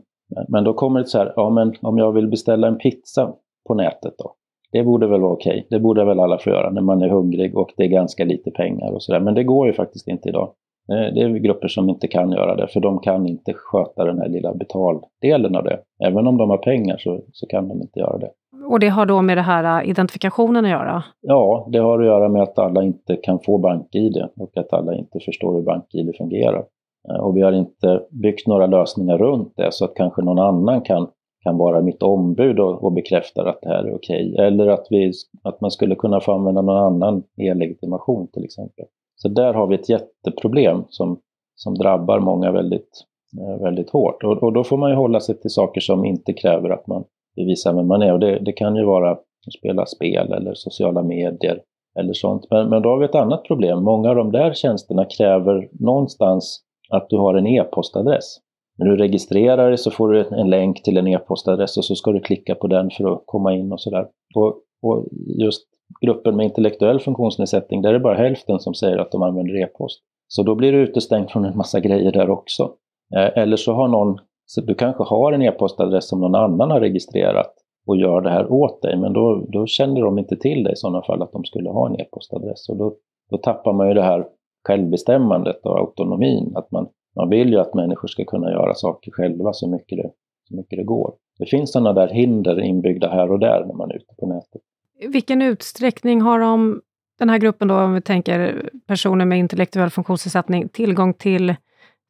men 0.48 0.64
då 0.64 0.74
kommer 0.74 1.00
det 1.00 1.06
så 1.06 1.18
här, 1.18 1.32
ja 1.36 1.50
men 1.50 1.74
om 1.82 1.98
jag 1.98 2.12
vill 2.12 2.28
beställa 2.28 2.68
en 2.68 2.78
pizza 2.78 3.34
på 3.68 3.74
nätet 3.74 4.14
då, 4.18 4.34
det 4.72 4.82
borde 4.82 5.06
väl 5.06 5.20
vara 5.20 5.32
okej. 5.32 5.66
Det 5.70 5.80
borde 5.80 6.04
väl 6.04 6.20
alla 6.20 6.38
få 6.38 6.50
göra 6.50 6.70
när 6.70 6.82
man 6.82 7.02
är 7.02 7.08
hungrig 7.08 7.56
och 7.56 7.72
det 7.76 7.84
är 7.84 7.88
ganska 7.88 8.24
lite 8.24 8.50
pengar 8.50 8.92
och 8.92 9.02
sådär. 9.02 9.20
Men 9.20 9.34
det 9.34 9.44
går 9.44 9.66
ju 9.66 9.72
faktiskt 9.72 10.08
inte 10.08 10.28
idag. 10.28 10.52
Eh, 10.92 11.14
det 11.14 11.20
är 11.20 11.28
grupper 11.28 11.68
som 11.68 11.88
inte 11.88 12.08
kan 12.08 12.32
göra 12.32 12.56
det, 12.56 12.68
för 12.68 12.80
de 12.80 12.98
kan 12.98 13.26
inte 13.26 13.52
sköta 13.56 14.04
den 14.04 14.18
här 14.18 14.28
lilla 14.28 14.54
betaldelen 14.54 15.56
av 15.56 15.64
det. 15.64 15.80
Även 16.04 16.26
om 16.26 16.36
de 16.36 16.50
har 16.50 16.58
pengar 16.58 16.96
så, 16.98 17.20
så 17.32 17.46
kan 17.46 17.68
de 17.68 17.82
inte 17.82 18.00
göra 18.00 18.18
det. 18.18 18.30
Och 18.70 18.80
det 18.80 18.88
har 18.88 19.06
då 19.06 19.22
med 19.22 19.36
det 19.36 19.42
här 19.42 19.82
äh, 19.82 19.90
identifikationen 19.90 20.64
att 20.64 20.70
göra? 20.70 21.04
Ja, 21.20 21.68
det 21.72 21.78
har 21.78 21.98
att 21.98 22.06
göra 22.06 22.28
med 22.28 22.42
att 22.42 22.58
alla 22.58 22.82
inte 22.82 23.16
kan 23.16 23.38
få 23.38 23.58
BankID 23.58 24.16
och 24.36 24.56
att 24.56 24.72
alla 24.72 24.94
inte 24.94 25.20
förstår 25.20 25.54
hur 25.54 25.62
BankID 25.62 26.16
fungerar. 26.18 26.64
Eh, 27.10 27.20
och 27.20 27.36
vi 27.36 27.42
har 27.42 27.52
inte 27.52 28.00
byggt 28.10 28.46
några 28.46 28.66
lösningar 28.66 29.18
runt 29.18 29.52
det 29.56 29.68
så 29.72 29.84
att 29.84 29.94
kanske 29.94 30.22
någon 30.22 30.38
annan 30.38 30.80
kan 30.80 31.08
kan 31.44 31.58
vara 31.58 31.82
mitt 31.82 32.02
ombud 32.02 32.60
och, 32.60 32.84
och 32.84 32.92
bekräftar 32.92 33.44
att 33.44 33.58
det 33.62 33.68
här 33.68 33.84
är 33.84 33.94
okej. 33.94 34.36
Eller 34.38 34.66
att, 34.66 34.86
vi, 34.90 35.12
att 35.42 35.60
man 35.60 35.70
skulle 35.70 35.94
kunna 35.94 36.20
få 36.20 36.32
använda 36.32 36.62
någon 36.62 36.84
annan 36.84 37.22
e-legitimation 37.36 38.28
till 38.32 38.44
exempel. 38.44 38.84
Så 39.22 39.28
där 39.28 39.54
har 39.54 39.66
vi 39.66 39.74
ett 39.74 39.88
jätteproblem 39.88 40.84
som, 40.88 41.20
som 41.54 41.74
drabbar 41.74 42.20
många 42.20 42.52
väldigt, 42.52 43.04
eh, 43.40 43.62
väldigt 43.62 43.90
hårt. 43.90 44.24
Och, 44.24 44.42
och, 44.42 44.52
då 44.52 44.64
får 44.64 44.76
man 44.76 44.90
ju 44.90 44.96
hålla 44.96 45.20
sig 45.20 45.40
till 45.40 45.50
saker 45.50 45.80
som 45.80 46.04
inte 46.04 46.32
kräver 46.32 46.70
att 46.70 46.86
man 46.86 47.04
bevisar 47.36 47.74
vem 47.74 47.86
man 47.86 48.02
är. 48.02 48.12
Och 48.12 48.20
det, 48.20 48.38
det 48.38 48.52
kan 48.52 48.76
ju 48.76 48.84
vara 48.84 49.10
att 49.10 49.24
spela 49.58 49.86
spel 49.86 50.32
eller 50.32 50.54
sociala 50.54 51.02
medier 51.02 51.60
eller 51.98 52.12
sånt. 52.12 52.46
Men, 52.50 52.68
men 52.68 52.82
då 52.82 52.88
har 52.88 52.98
vi 52.98 53.04
ett 53.04 53.14
annat 53.14 53.44
problem. 53.44 53.84
Många 53.84 54.10
av 54.10 54.16
de 54.16 54.32
där 54.32 54.54
tjänsterna 54.54 55.04
kräver 55.04 55.68
någonstans 55.72 56.60
att 56.90 57.08
du 57.08 57.16
har 57.16 57.34
en 57.34 57.46
e-postadress. 57.46 58.36
När 58.78 58.86
du 58.86 58.96
registrerar 58.96 59.68
dig 59.68 59.78
så 59.78 59.90
får 59.90 60.08
du 60.08 60.20
en 60.20 60.50
länk 60.50 60.82
till 60.82 60.96
en 60.96 61.08
e-postadress 61.08 61.76
och 61.76 61.84
så 61.84 61.94
ska 61.94 62.12
du 62.12 62.20
klicka 62.20 62.54
på 62.54 62.66
den 62.66 62.90
för 62.90 63.12
att 63.12 63.22
komma 63.26 63.54
in 63.54 63.72
och 63.72 63.80
sådär. 63.80 64.06
Och, 64.34 64.60
och 64.82 65.06
just 65.40 65.64
gruppen 66.00 66.36
med 66.36 66.44
intellektuell 66.44 67.00
funktionsnedsättning, 67.00 67.82
där 67.82 67.88
är 67.88 67.92
det 67.92 68.00
bara 68.00 68.16
hälften 68.16 68.60
som 68.60 68.74
säger 68.74 68.98
att 68.98 69.12
de 69.12 69.22
använder 69.22 69.62
e-post. 69.62 70.02
Så 70.28 70.42
då 70.42 70.54
blir 70.54 70.72
du 70.72 70.78
utestängd 70.78 71.30
från 71.30 71.44
en 71.44 71.56
massa 71.56 71.80
grejer 71.80 72.12
där 72.12 72.30
också. 72.30 72.72
Eh, 73.16 73.38
eller 73.42 73.56
så 73.56 73.72
har 73.72 73.88
någon, 73.88 74.18
så 74.46 74.60
du 74.60 74.74
kanske 74.74 75.04
har 75.04 75.32
en 75.32 75.42
e-postadress 75.42 76.08
som 76.08 76.20
någon 76.20 76.34
annan 76.34 76.70
har 76.70 76.80
registrerat 76.80 77.54
och 77.86 77.96
gör 77.96 78.20
det 78.20 78.30
här 78.30 78.52
åt 78.52 78.82
dig, 78.82 78.96
men 78.96 79.12
då, 79.12 79.46
då 79.48 79.66
känner 79.66 80.00
de 80.00 80.18
inte 80.18 80.36
till 80.36 80.64
dig 80.64 80.72
i 80.72 80.76
sådana 80.76 81.02
fall 81.02 81.22
att 81.22 81.32
de 81.32 81.44
skulle 81.44 81.70
ha 81.70 81.88
en 81.88 82.00
e-postadress. 82.00 82.68
Och 82.68 82.76
då, 82.76 82.94
då 83.30 83.38
tappar 83.38 83.72
man 83.72 83.88
ju 83.88 83.94
det 83.94 84.02
här 84.02 84.26
självbestämmandet 84.68 85.66
och 85.66 85.78
autonomin, 85.78 86.52
att 86.56 86.70
man 86.70 86.88
man 87.18 87.28
vill 87.28 87.48
ju 87.48 87.58
att 87.58 87.74
människor 87.74 88.08
ska 88.08 88.24
kunna 88.24 88.50
göra 88.50 88.74
saker 88.74 89.10
själva 89.10 89.52
så 89.52 89.68
mycket 89.68 89.98
det, 89.98 90.10
så 90.48 90.56
mycket 90.56 90.78
det 90.78 90.84
går. 90.84 91.14
Det 91.38 91.46
finns 91.46 91.72
sådana 91.72 91.92
där 91.92 92.08
hinder 92.08 92.60
inbyggda 92.60 93.08
här 93.08 93.32
och 93.32 93.38
där 93.38 93.64
när 93.64 93.74
man 93.74 93.90
är 93.90 93.96
ute 93.96 94.14
på 94.18 94.26
nätet. 94.26 94.62
Vilken 95.06 95.42
utsträckning 95.42 96.20
har 96.20 96.40
de, 96.40 96.80
den 97.18 97.30
här 97.30 97.38
gruppen 97.38 97.68
då, 97.68 97.74
om 97.74 97.94
vi 97.94 98.00
tänker 98.00 98.70
personer 98.86 99.24
med 99.24 99.38
intellektuell 99.38 99.90
funktionsnedsättning, 99.90 100.68
tillgång 100.68 101.14
till 101.14 101.54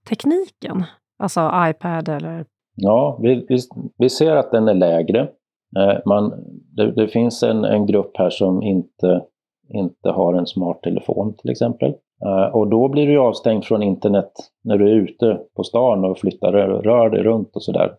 tekniken? 0.09 0.85
Alltså 1.19 1.51
iPad 1.71 2.09
eller? 2.09 2.45
Ja, 2.75 3.19
vi, 3.23 3.47
vi, 3.49 3.59
vi 3.99 4.09
ser 4.09 4.37
att 4.37 4.51
den 4.51 4.69
är 4.69 4.75
lägre. 4.75 5.21
Eh, 5.77 5.99
man, 6.07 6.33
det, 6.77 6.93
det 6.93 7.09
finns 7.09 7.43
en, 7.43 7.65
en 7.65 7.87
grupp 7.87 8.17
här 8.17 8.31
som 8.31 8.63
inte, 8.63 9.23
inte 9.69 10.11
har 10.11 10.35
en 10.35 10.47
smart 10.47 10.83
telefon 10.83 11.37
till 11.37 11.51
exempel. 11.51 11.95
Eh, 12.25 12.55
och 12.55 12.69
då 12.69 12.89
blir 12.89 13.07
du 13.07 13.19
avstängd 13.19 13.65
från 13.65 13.83
internet 13.83 14.33
när 14.65 14.79
du 14.79 14.89
är 14.89 14.95
ute 14.95 15.41
på 15.57 15.65
stan 15.65 16.05
och 16.05 16.19
flyttar, 16.19 16.53
rör 16.83 17.11
dig 17.11 17.23
runt 17.23 17.57
och 17.57 17.63
sådär. 17.63 17.93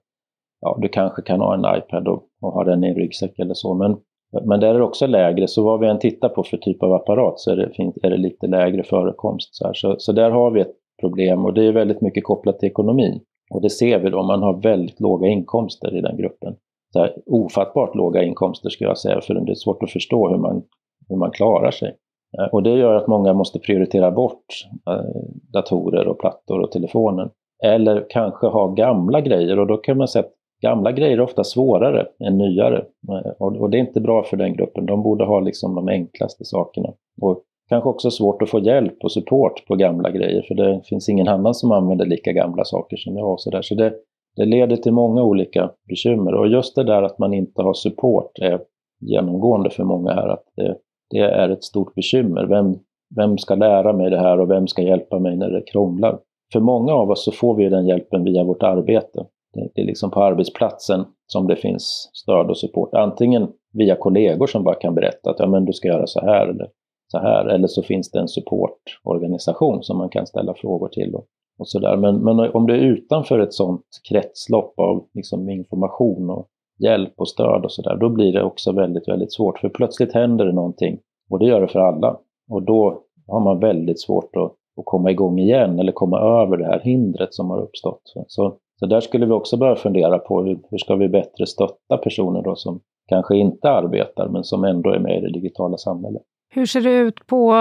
Ja, 0.61 0.77
du 0.81 0.87
kanske 0.87 1.21
kan 1.21 1.41
ha 1.41 1.53
en 1.53 1.77
iPad 1.77 2.07
och, 2.07 2.23
och 2.41 2.51
ha 2.51 2.63
den 2.63 2.83
i 2.83 2.87
en 2.87 2.95
ryggsäck 2.95 3.39
eller 3.39 3.53
så, 3.53 3.73
men, 3.73 3.97
men 4.43 4.59
där 4.59 4.75
är 4.75 4.79
det 4.79 4.83
också 4.83 5.07
lägre. 5.07 5.47
Så 5.47 5.63
vad 5.63 5.79
vi 5.79 5.87
än 5.87 5.99
tittar 5.99 6.29
på 6.29 6.43
för 6.43 6.57
typ 6.57 6.83
av 6.83 6.93
apparat 6.93 7.39
så 7.39 7.51
är 7.51 7.55
det, 7.55 8.07
är 8.07 8.09
det 8.09 8.17
lite 8.17 8.47
lägre 8.47 8.83
förekomst. 8.83 9.55
Så, 9.55 9.71
så, 9.73 9.95
så, 9.97 10.11
där 10.11 10.31
har 10.31 10.51
vi 10.51 10.61
ett, 10.61 10.75
problem 10.99 11.45
och 11.45 11.53
det 11.53 11.67
är 11.67 11.71
väldigt 11.71 12.01
mycket 12.01 12.23
kopplat 12.23 12.59
till 12.59 12.69
ekonomi. 12.69 13.21
Och 13.51 13.61
det 13.61 13.69
ser 13.69 13.99
vi 13.99 14.09
då, 14.09 14.23
man 14.23 14.43
har 14.43 14.61
väldigt 14.61 14.99
låga 14.99 15.27
inkomster 15.27 15.97
i 15.97 16.01
den 16.01 16.17
gruppen. 16.17 16.55
Så 16.93 16.99
här, 16.99 17.13
ofattbart 17.25 17.95
låga 17.95 18.23
inkomster 18.23 18.69
skulle 18.69 18.89
jag 18.89 18.97
säga, 18.97 19.21
för 19.21 19.33
det 19.33 19.51
är 19.51 19.55
svårt 19.55 19.83
att 19.83 19.91
förstå 19.91 20.29
hur 20.29 20.37
man, 20.37 20.63
hur 21.09 21.15
man 21.15 21.31
klarar 21.31 21.71
sig. 21.71 21.95
Eh, 22.37 22.45
och 22.45 22.63
det 22.63 22.69
gör 22.69 22.95
att 22.95 23.07
många 23.07 23.33
måste 23.33 23.59
prioritera 23.59 24.11
bort 24.11 24.45
eh, 24.89 25.21
datorer 25.53 26.07
och 26.07 26.19
plattor 26.19 26.59
och 26.59 26.71
telefonen. 26.71 27.29
Eller 27.63 28.05
kanske 28.09 28.47
ha 28.47 28.67
gamla 28.67 29.21
grejer 29.21 29.59
och 29.59 29.67
då 29.67 29.77
kan 29.77 29.97
man 29.97 30.07
säga 30.07 30.25
att 30.25 30.33
gamla 30.61 30.91
grejer 30.91 31.17
är 31.17 31.21
ofta 31.21 31.43
svårare 31.43 32.07
än 32.19 32.37
nyare. 32.37 32.85
Eh, 33.09 33.31
och 33.39 33.69
det 33.69 33.77
är 33.77 33.79
inte 33.79 34.01
bra 34.01 34.23
för 34.23 34.37
den 34.37 34.53
gruppen. 34.53 34.85
De 34.85 35.03
borde 35.03 35.25
ha 35.25 35.39
liksom 35.39 35.75
de 35.75 35.87
enklaste 35.87 36.45
sakerna. 36.45 36.93
Och 37.21 37.43
kanske 37.69 37.89
också 37.89 38.11
svårt 38.11 38.41
att 38.41 38.49
få 38.49 38.59
hjälp 38.59 39.03
och 39.03 39.11
support 39.11 39.67
på 39.67 39.75
gamla 39.75 40.11
grejer 40.11 40.41
för 40.47 40.55
det 40.55 40.81
finns 40.85 41.09
ingen 41.09 41.27
annan 41.27 41.53
som 41.53 41.71
använder 41.71 42.05
lika 42.05 42.31
gamla 42.31 42.63
saker 42.65 42.97
som 42.97 43.17
jag. 43.17 43.31
Och 43.31 43.41
så 43.41 43.49
där. 43.49 43.61
så 43.61 43.75
det, 43.75 43.93
det 44.35 44.45
leder 44.45 44.75
till 44.75 44.91
många 44.91 45.23
olika 45.23 45.71
bekymmer. 45.87 46.33
Och 46.33 46.47
just 46.47 46.75
det 46.75 46.83
där 46.83 47.03
att 47.03 47.19
man 47.19 47.33
inte 47.33 47.61
har 47.61 47.73
support 47.73 48.39
är 48.39 48.59
genomgående 49.01 49.69
för 49.69 49.83
många 49.83 50.13
här. 50.13 50.27
Att 50.27 50.43
det, 50.55 50.75
det 51.09 51.19
är 51.19 51.49
ett 51.49 51.63
stort 51.63 51.95
bekymmer. 51.95 52.45
Vem, 52.45 52.75
vem 53.15 53.37
ska 53.37 53.55
lära 53.55 53.93
mig 53.93 54.09
det 54.09 54.19
här 54.19 54.39
och 54.39 54.49
vem 54.49 54.67
ska 54.67 54.81
hjälpa 54.81 55.19
mig 55.19 55.35
när 55.35 55.49
det 55.49 55.61
krånglar? 55.61 56.19
För 56.53 56.59
många 56.59 56.93
av 56.93 57.09
oss 57.09 57.25
så 57.25 57.31
får 57.31 57.55
vi 57.55 57.69
den 57.69 57.87
hjälpen 57.87 58.23
via 58.23 58.43
vårt 58.43 58.63
arbete. 58.63 59.25
Det, 59.53 59.69
det 59.75 59.81
är 59.81 59.85
liksom 59.85 60.11
på 60.11 60.23
arbetsplatsen 60.23 61.05
som 61.27 61.47
det 61.47 61.55
finns 61.55 62.09
stöd 62.13 62.49
och 62.49 62.57
support. 62.57 62.93
Antingen 62.93 63.47
via 63.73 63.95
kollegor 63.95 64.47
som 64.47 64.63
bara 64.63 64.75
kan 64.75 64.95
berätta 64.95 65.29
att 65.29 65.39
ja, 65.39 65.47
men 65.47 65.65
du 65.65 65.73
ska 65.73 65.87
göra 65.87 66.07
så 66.07 66.19
här 66.19 66.47
eller 66.47 66.67
så 67.11 67.17
här. 67.17 67.45
Eller 67.45 67.67
så 67.67 67.83
finns 67.83 68.11
det 68.11 68.19
en 68.19 68.27
supportorganisation 68.27 69.83
som 69.83 69.97
man 69.97 70.09
kan 70.09 70.27
ställa 70.27 70.53
frågor 70.53 70.87
till. 70.87 71.15
Och, 71.15 71.25
och 71.59 71.67
så 71.67 71.79
där. 71.79 71.97
Men, 71.97 72.15
men 72.15 72.39
om 72.39 72.67
du 72.67 72.73
är 72.73 72.79
utanför 72.79 73.39
ett 73.39 73.53
sådant 73.53 73.85
kretslopp 74.09 74.79
av 74.79 75.05
liksom 75.13 75.49
information 75.49 76.29
och 76.29 76.47
hjälp 76.79 77.13
och 77.17 77.29
stöd 77.29 77.63
och 77.63 77.71
så 77.71 77.81
där. 77.81 77.95
då 77.95 78.09
blir 78.09 78.33
det 78.33 78.43
också 78.43 78.71
väldigt, 78.71 79.07
väldigt 79.07 79.33
svårt. 79.33 79.59
För 79.59 79.69
plötsligt 79.69 80.13
händer 80.13 80.45
det 80.45 80.53
någonting 80.53 80.99
och 81.29 81.39
det 81.39 81.45
gör 81.45 81.61
det 81.61 81.67
för 81.67 81.79
alla. 81.79 82.19
Och 82.49 82.63
då 82.63 83.03
har 83.27 83.39
man 83.39 83.59
väldigt 83.59 84.01
svårt 84.01 84.35
att, 84.35 84.51
att 84.79 84.85
komma 84.85 85.11
igång 85.11 85.39
igen 85.39 85.79
eller 85.79 85.91
komma 85.91 86.19
över 86.19 86.57
det 86.57 86.65
här 86.65 86.79
hindret 86.79 87.33
som 87.33 87.49
har 87.49 87.61
uppstått. 87.61 88.01
Så, 88.27 88.57
så 88.79 88.85
där 88.85 88.99
skulle 88.99 89.25
vi 89.25 89.31
också 89.31 89.57
börja 89.57 89.75
fundera 89.75 90.19
på 90.19 90.43
hur, 90.43 90.59
hur 90.69 90.77
ska 90.77 90.95
vi 90.95 91.09
bättre 91.09 91.45
stötta 91.45 91.97
personer 91.97 92.41
då 92.41 92.55
som 92.55 92.79
kanske 93.07 93.35
inte 93.35 93.69
arbetar 93.71 94.27
men 94.27 94.43
som 94.43 94.63
ändå 94.63 94.89
är 94.89 94.99
med 94.99 95.17
i 95.17 95.21
det 95.21 95.31
digitala 95.31 95.77
samhället. 95.77 96.21
Hur 96.49 96.65
ser 96.65 96.81
det 96.81 96.97
ut 96.97 97.27
på 97.27 97.51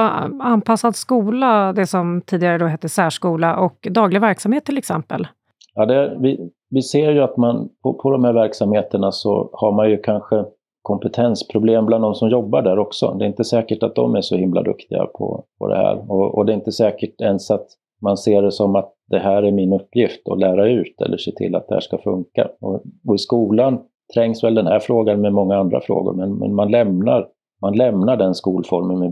anpassad 0.40 0.96
skola, 0.96 1.72
det 1.72 1.86
som 1.86 2.22
tidigare 2.26 2.58
då 2.58 2.66
hette 2.66 2.88
särskola, 2.88 3.58
och 3.58 3.88
daglig 3.90 4.20
verksamhet 4.20 4.64
till 4.64 4.78
exempel? 4.78 5.26
Ja, 5.74 5.86
det, 5.86 6.16
vi, 6.20 6.50
vi 6.70 6.82
ser 6.82 7.10
ju 7.12 7.20
att 7.20 7.36
man 7.36 7.68
på, 7.82 7.94
på 7.94 8.10
de 8.10 8.24
här 8.24 8.32
verksamheterna 8.32 9.12
så 9.12 9.50
har 9.52 9.72
man 9.72 9.90
ju 9.90 9.96
kanske 9.96 10.44
kompetensproblem 10.82 11.86
bland 11.86 12.04
de 12.04 12.14
som 12.14 12.30
jobbar 12.30 12.62
där 12.62 12.78
också. 12.78 13.14
Det 13.18 13.24
är 13.24 13.26
inte 13.26 13.44
säkert 13.44 13.82
att 13.82 13.94
de 13.94 14.14
är 14.14 14.20
så 14.20 14.36
himla 14.36 14.62
duktiga 14.62 15.06
på, 15.06 15.44
på 15.58 15.68
det 15.68 15.76
här. 15.76 16.10
Och, 16.10 16.34
och 16.34 16.46
det 16.46 16.52
är 16.52 16.54
inte 16.54 16.72
säkert 16.72 17.20
ens 17.20 17.50
att 17.50 17.66
man 18.02 18.16
ser 18.16 18.42
det 18.42 18.52
som 18.52 18.76
att 18.76 18.94
det 19.10 19.18
här 19.18 19.42
är 19.42 19.52
min 19.52 19.72
uppgift 19.72 20.28
att 20.28 20.38
lära 20.38 20.68
ut 20.68 21.00
eller 21.00 21.16
se 21.16 21.32
till 21.32 21.54
att 21.54 21.68
det 21.68 21.74
här 21.74 21.80
ska 21.80 21.98
funka. 21.98 22.48
Och, 22.60 22.82
och 23.08 23.14
i 23.14 23.18
skolan 23.18 23.78
trängs 24.14 24.44
väl 24.44 24.54
den 24.54 24.66
här 24.66 24.78
frågan 24.78 25.20
med 25.20 25.32
många 25.32 25.56
andra 25.56 25.80
frågor, 25.80 26.14
men, 26.14 26.38
men 26.38 26.54
man, 26.54 26.70
lämnar, 26.70 27.28
man 27.62 27.76
lämnar 27.76 28.16
den 28.16 28.34
skolformen 28.34 28.98
med 28.98 29.10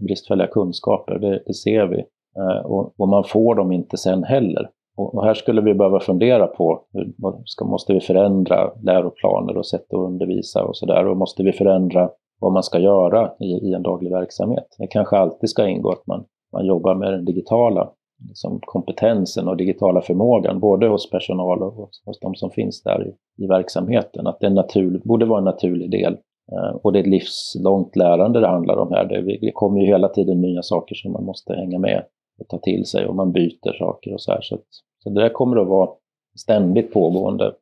bristfälliga 0.00 0.46
kunskaper, 0.46 1.18
det, 1.18 1.42
det 1.46 1.54
ser 1.54 1.86
vi. 1.86 2.04
Eh, 2.38 2.66
och, 2.66 3.00
och, 3.00 3.08
man 3.08 3.24
får 3.24 3.54
dem 3.54 3.72
inte 3.72 3.96
sen 3.96 4.24
heller. 4.24 4.70
Och, 4.96 5.24
här 5.24 5.34
skulle 5.34 5.60
vi 5.60 5.74
behöva 5.74 6.00
fundera 6.00 6.46
på, 6.46 6.84
hur, 6.92 7.12
ska, 7.44 7.64
måste 7.64 7.92
vi 7.92 8.00
förändra 8.00 8.70
läroplaner 8.82 9.56
och 9.56 9.66
sätt 9.66 9.94
att 9.94 9.98
undervisa 9.98 10.64
och 10.64 10.76
sådär? 10.76 11.06
Och 11.06 11.16
måste 11.16 11.42
vi 11.42 11.52
förändra 11.52 12.10
vad 12.40 12.52
man 12.52 12.62
ska 12.62 12.78
göra 12.78 13.30
i, 13.40 13.68
i, 13.68 13.74
en 13.74 13.82
daglig 13.82 14.10
verksamhet? 14.10 14.66
Det 14.78 14.86
kanske 14.86 15.16
alltid 15.16 15.50
ska 15.50 15.68
ingå 15.68 15.90
att 15.92 16.06
man, 16.06 16.24
man 16.56 16.66
jobbar 16.66 16.94
med 16.94 17.12
den 17.12 17.24
digitala 17.24 17.92
liksom 18.28 18.60
kompetensen 18.64 19.48
och 19.48 19.56
digitala 19.56 20.00
förmågan, 20.00 20.60
både 20.60 20.88
hos 20.88 21.10
personal 21.10 21.62
och 21.62 21.72
hos, 21.72 22.02
hos 22.04 22.20
de 22.20 22.34
som 22.34 22.50
finns 22.50 22.82
där 22.82 23.06
i, 23.06 23.42
i 23.44 23.46
verksamheten. 23.46 24.26
Att 24.26 24.40
det 24.40 24.50
natur, 24.50 25.00
borde 25.04 25.26
vara 25.26 25.38
en 25.38 25.44
naturlig 25.44 25.90
del. 25.90 26.12
Eh, 26.52 26.76
och 26.82 26.92
det 26.92 26.98
är 26.98 27.00
ett 27.00 27.08
livslångt 27.08 27.96
lärande 27.96 28.40
det 28.40 28.48
handlar 28.48 28.76
om 28.76 28.92
här. 28.92 29.04
Det, 29.04 29.38
det 29.40 29.52
kommer 29.54 29.80
ju 29.80 29.86
hela 29.86 30.08
tiden 30.08 30.40
nya 30.40 30.62
saker 30.62 30.94
som 30.94 31.12
man 31.12 31.24
måste 31.24 31.54
hänga 31.54 31.78
med 31.78 32.04
och 32.40 32.48
ta 32.48 32.58
till 32.58 32.84
sig 32.84 33.06
och 33.06 33.14
man 33.14 33.32
byter 33.32 33.78
saker 33.78 34.14
och 34.14 34.20
så 34.20 34.32
här. 34.32 34.40
Så, 34.42 34.54
att, 34.54 34.64
så 35.02 35.10
det 35.10 35.20
där 35.20 35.28
kommer 35.28 35.56
att 35.56 35.68
vara 35.68 35.90
ständigt 36.38 36.92
pågående 36.92 37.52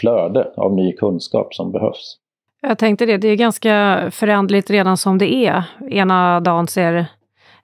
flöde 0.00 0.52
av 0.56 0.74
ny 0.74 0.92
kunskap 0.92 1.54
som 1.54 1.72
behövs. 1.72 2.18
Jag 2.62 2.78
tänkte 2.78 3.06
det, 3.06 3.16
det 3.16 3.28
är 3.28 3.36
ganska 3.36 4.04
förändligt 4.10 4.70
redan 4.70 4.96
som 4.96 5.18
det 5.18 5.34
är. 5.34 5.64
Ena 5.90 6.40
dagen 6.40 6.66
ser 6.66 7.06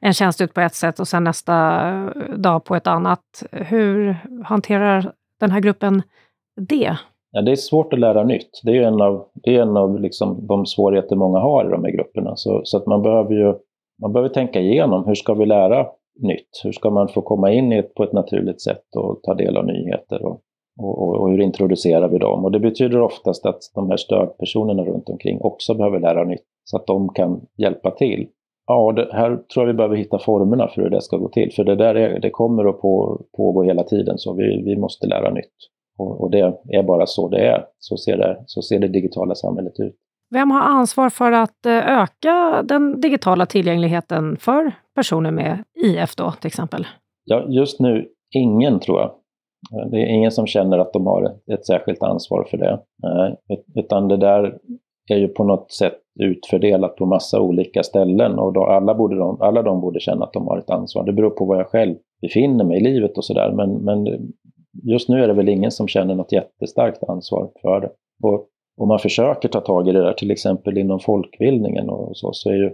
en 0.00 0.12
tjänst 0.12 0.40
ut 0.40 0.54
på 0.54 0.60
ett 0.60 0.74
sätt 0.74 1.00
och 1.00 1.08
sen 1.08 1.24
nästa 1.24 1.80
dag 2.36 2.64
på 2.64 2.76
ett 2.76 2.86
annat. 2.86 3.42
Hur 3.50 4.16
hanterar 4.44 5.12
den 5.40 5.50
här 5.50 5.60
gruppen 5.60 6.02
det? 6.56 6.96
Ja, 7.32 7.42
det 7.42 7.50
är 7.50 7.56
svårt 7.56 7.92
att 7.92 7.98
lära 7.98 8.24
nytt. 8.24 8.60
Det 8.64 8.78
är 8.78 8.82
en 8.82 9.00
av, 9.00 9.26
det 9.34 9.56
är 9.56 9.62
en 9.62 9.76
av 9.76 10.00
liksom 10.00 10.46
de 10.46 10.66
svårigheter 10.66 11.16
många 11.16 11.38
har 11.38 11.66
i 11.66 11.70
de 11.70 11.84
här 11.84 11.92
grupperna. 11.92 12.36
Så, 12.36 12.60
så 12.64 12.76
att 12.76 12.86
man 12.86 13.02
behöver 13.02 13.34
ju 13.34 13.54
man 14.00 14.12
behöver 14.12 14.28
tänka 14.28 14.60
igenom 14.60 15.06
hur 15.06 15.14
ska 15.14 15.34
vi 15.34 15.46
lära 15.46 15.86
nytt? 16.20 16.60
Hur 16.64 16.72
ska 16.72 16.90
man 16.90 17.08
få 17.08 17.22
komma 17.22 17.52
in 17.52 17.72
i 17.72 17.76
ett, 17.76 17.94
på 17.94 18.04
ett 18.04 18.12
naturligt 18.12 18.62
sätt 18.62 18.96
och 18.96 19.22
ta 19.22 19.34
del 19.34 19.56
av 19.56 19.66
nyheter? 19.66 20.24
Och, 20.24 20.40
och, 20.78 21.20
och, 21.20 21.30
hur 21.30 21.40
introducerar 21.40 22.08
vi 22.08 22.18
dem? 22.18 22.44
Och 22.44 22.52
det 22.52 22.60
betyder 22.60 23.00
oftast 23.00 23.46
att 23.46 23.58
de 23.74 23.90
här 23.90 23.96
stödpersonerna 23.96 24.84
runt 24.84 25.08
omkring 25.08 25.40
också 25.40 25.74
behöver 25.74 26.00
lära 26.00 26.24
nytt 26.24 26.46
så 26.64 26.76
att 26.76 26.86
de 26.86 27.08
kan 27.08 27.40
hjälpa 27.56 27.90
till. 27.90 28.28
Ja, 28.70 28.92
det, 28.92 29.08
här 29.12 29.28
tror 29.36 29.66
jag 29.66 29.66
vi 29.66 29.76
behöver 29.76 29.96
hitta 29.96 30.18
formerna 30.18 30.68
för 30.68 30.82
hur 30.82 30.90
det 30.90 31.02
ska 31.02 31.16
gå 31.16 31.28
till. 31.28 31.52
För 31.56 31.64
det 31.64 31.76
där 31.76 31.94
är, 31.94 32.20
det 32.20 32.30
kommer 32.30 32.64
att 32.64 32.80
på, 32.80 33.22
pågå 33.36 33.62
hela 33.62 33.84
tiden, 33.84 34.18
så 34.18 34.34
vi, 34.34 34.62
vi 34.64 34.76
måste 34.76 35.06
lära 35.06 35.30
nytt. 35.30 35.54
Och, 35.98 36.20
och, 36.20 36.30
det 36.30 36.38
är 36.68 36.82
bara 36.82 37.06
så 37.06 37.28
det 37.28 37.46
är. 37.46 37.64
Så 37.78 37.96
ser 37.96 38.16
det, 38.16 38.42
så 38.46 38.62
ser 38.62 38.78
det 38.78 38.88
digitala 38.88 39.34
samhället 39.34 39.72
ut. 39.80 39.96
Vem 40.30 40.50
har 40.50 40.60
ansvar 40.60 41.10
för 41.10 41.32
att 41.32 41.66
eh, 41.66 42.02
öka 42.02 42.62
den 42.62 43.00
digitala 43.00 43.46
tillgängligheten 43.46 44.36
för 44.36 44.72
personer 44.94 45.30
med 45.30 45.64
IF 45.84 46.16
då 46.16 46.30
till 46.30 46.46
exempel? 46.46 46.86
Ja, 47.24 47.44
just 47.48 47.80
nu 47.80 48.08
ingen 48.34 48.80
tror 48.80 49.00
jag. 49.00 49.10
Det 49.90 49.96
är 49.96 50.06
ingen 50.06 50.30
som 50.30 50.46
känner 50.46 50.78
att 50.78 50.92
de 50.92 51.06
har 51.06 51.36
ett 51.52 51.66
särskilt 51.66 52.02
ansvar 52.02 52.46
för 52.50 52.56
det. 52.56 52.80
Utan 53.74 54.08
det 54.08 54.16
där 54.16 54.58
är 55.10 55.16
ju 55.16 55.28
på 55.28 55.44
något 55.44 55.72
sätt 55.72 55.99
utfördelat 56.20 56.96
på 56.96 57.06
massa 57.06 57.40
olika 57.40 57.82
ställen 57.82 58.38
och 58.38 58.52
då 58.52 58.64
alla, 58.64 58.94
borde 58.94 59.16
de, 59.16 59.40
alla 59.40 59.62
de 59.62 59.80
borde 59.80 60.00
känna 60.00 60.24
att 60.24 60.32
de 60.32 60.46
har 60.46 60.58
ett 60.58 60.70
ansvar. 60.70 61.04
Det 61.04 61.12
beror 61.12 61.30
på 61.30 61.44
var 61.44 61.56
jag 61.56 61.66
själv 61.66 61.96
befinner 62.22 62.64
mig 62.64 62.76
i 62.76 62.84
livet 62.84 63.18
och 63.18 63.24
sådär. 63.24 63.52
Men, 63.52 63.72
men 63.72 64.06
just 64.82 65.08
nu 65.08 65.22
är 65.24 65.28
det 65.28 65.34
väl 65.34 65.48
ingen 65.48 65.70
som 65.70 65.88
känner 65.88 66.14
något 66.14 66.32
jättestarkt 66.32 67.04
ansvar 67.04 67.50
för 67.62 67.80
det. 67.80 67.90
Och 68.22 68.46
om 68.80 68.88
man 68.88 68.98
försöker 68.98 69.48
ta 69.48 69.60
tag 69.60 69.88
i 69.88 69.92
det 69.92 70.02
där, 70.02 70.12
till 70.12 70.30
exempel 70.30 70.78
inom 70.78 71.00
folkbildningen 71.00 71.90
och 71.90 72.16
så, 72.16 72.32
så 72.32 72.50
är 72.50 72.54
ju 72.54 72.70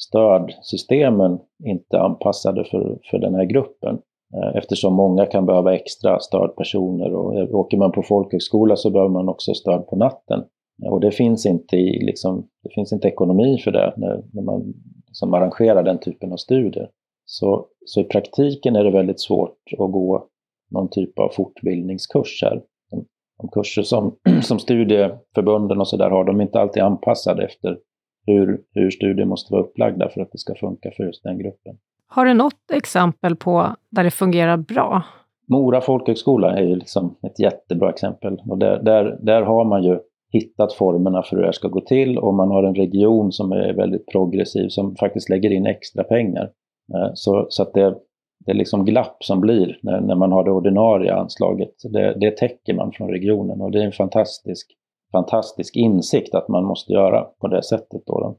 stödsystemen 0.00 1.38
inte 1.64 2.00
anpassade 2.00 2.64
för, 2.64 2.98
för 3.10 3.18
den 3.18 3.34
här 3.34 3.44
gruppen. 3.44 3.98
Eh, 4.36 4.56
eftersom 4.56 4.94
många 4.94 5.26
kan 5.26 5.46
behöva 5.46 5.74
extra 5.74 6.20
stödpersoner 6.20 7.14
och 7.14 7.34
eh, 7.34 7.54
åker 7.54 7.76
man 7.76 7.92
på 7.92 8.02
folkhögskola 8.02 8.76
så 8.76 8.90
behöver 8.90 9.10
man 9.10 9.28
också 9.28 9.54
stöd 9.54 9.86
på 9.86 9.96
natten. 9.96 10.44
Och 10.82 11.00
det 11.00 11.10
finns 11.10 11.46
inte, 11.46 11.76
i, 11.76 12.06
liksom, 12.06 12.48
det 12.62 12.70
finns 12.74 12.92
inte 12.92 13.08
ekonomi 13.08 13.58
för 13.64 13.70
det 13.70 13.94
när, 13.96 14.22
när 14.32 14.42
man 14.42 14.74
liksom 15.06 15.34
arrangerar 15.34 15.82
den 15.82 15.98
typen 15.98 16.32
av 16.32 16.36
studier. 16.36 16.88
Så, 17.24 17.66
så 17.84 18.00
i 18.00 18.04
praktiken 18.04 18.76
är 18.76 18.84
det 18.84 18.90
väldigt 18.90 19.20
svårt 19.20 19.58
att 19.72 19.92
gå 19.92 20.28
någon 20.70 20.88
typ 20.88 21.18
av 21.18 21.28
fortbildningskurs 21.28 22.42
här. 22.42 22.62
De, 22.90 23.04
de 23.38 23.48
kurser 23.48 23.82
som, 23.82 24.16
som 24.42 24.58
studieförbunden 24.58 25.80
och 25.80 25.88
så 25.88 25.96
där 25.96 26.10
har, 26.10 26.24
de 26.24 26.40
är 26.40 26.44
inte 26.44 26.60
alltid 26.60 26.82
anpassade 26.82 27.44
efter 27.44 27.78
hur, 28.26 28.60
hur 28.72 28.90
studier 28.90 29.26
måste 29.26 29.52
vara 29.52 29.62
upplagda 29.62 30.08
för 30.08 30.20
att 30.20 30.32
det 30.32 30.38
ska 30.38 30.54
funka 30.54 30.90
för 30.96 31.04
just 31.04 31.22
den 31.22 31.38
gruppen. 31.38 31.76
Har 32.06 32.26
du 32.26 32.34
något 32.34 32.70
exempel 32.72 33.36
på 33.36 33.76
där 33.90 34.04
det 34.04 34.10
fungerar 34.10 34.56
bra? 34.56 35.02
Mora 35.48 35.80
folkhögskola 35.80 36.56
är 36.56 36.62
ju 36.62 36.76
liksom 36.76 37.16
ett 37.22 37.38
jättebra 37.38 37.90
exempel. 37.90 38.42
Och 38.48 38.58
där, 38.58 38.82
där, 38.82 39.18
där 39.22 39.42
har 39.42 39.64
man 39.64 39.82
ju 39.82 39.98
hittat 40.34 40.72
formerna 40.72 41.22
för 41.22 41.36
hur 41.36 41.42
det 41.42 41.48
här 41.48 41.52
ska 41.52 41.68
gå 41.68 41.80
till 41.80 42.18
och 42.18 42.34
man 42.34 42.50
har 42.50 42.62
en 42.62 42.74
region 42.74 43.32
som 43.32 43.52
är 43.52 43.72
väldigt 43.72 44.06
progressiv 44.06 44.68
som 44.68 44.96
faktiskt 44.96 45.28
lägger 45.28 45.50
in 45.50 45.66
extra 45.66 46.04
pengar. 46.04 46.50
Eh, 46.94 47.10
så, 47.14 47.46
så 47.48 47.62
att 47.62 47.74
det, 47.74 47.94
det 48.44 48.50
är 48.50 48.54
liksom 48.54 48.84
glapp 48.84 49.16
som 49.24 49.40
blir 49.40 49.78
när, 49.82 50.00
när 50.00 50.14
man 50.14 50.32
har 50.32 50.44
det 50.44 50.50
ordinarie 50.50 51.14
anslaget. 51.14 51.74
Det, 51.92 52.14
det 52.20 52.36
täcker 52.36 52.74
man 52.74 52.92
från 52.92 53.10
regionen 53.10 53.60
och 53.60 53.70
det 53.70 53.80
är 53.80 53.84
en 53.84 53.92
fantastisk 53.92 54.66
fantastisk 55.14 55.76
insikt 55.76 56.34
att 56.34 56.48
man 56.48 56.64
måste 56.64 56.92
göra 56.92 57.26
på 57.40 57.48
det 57.48 57.62
sättet. 57.62 58.02
Då, 58.06 58.20
då. 58.20 58.36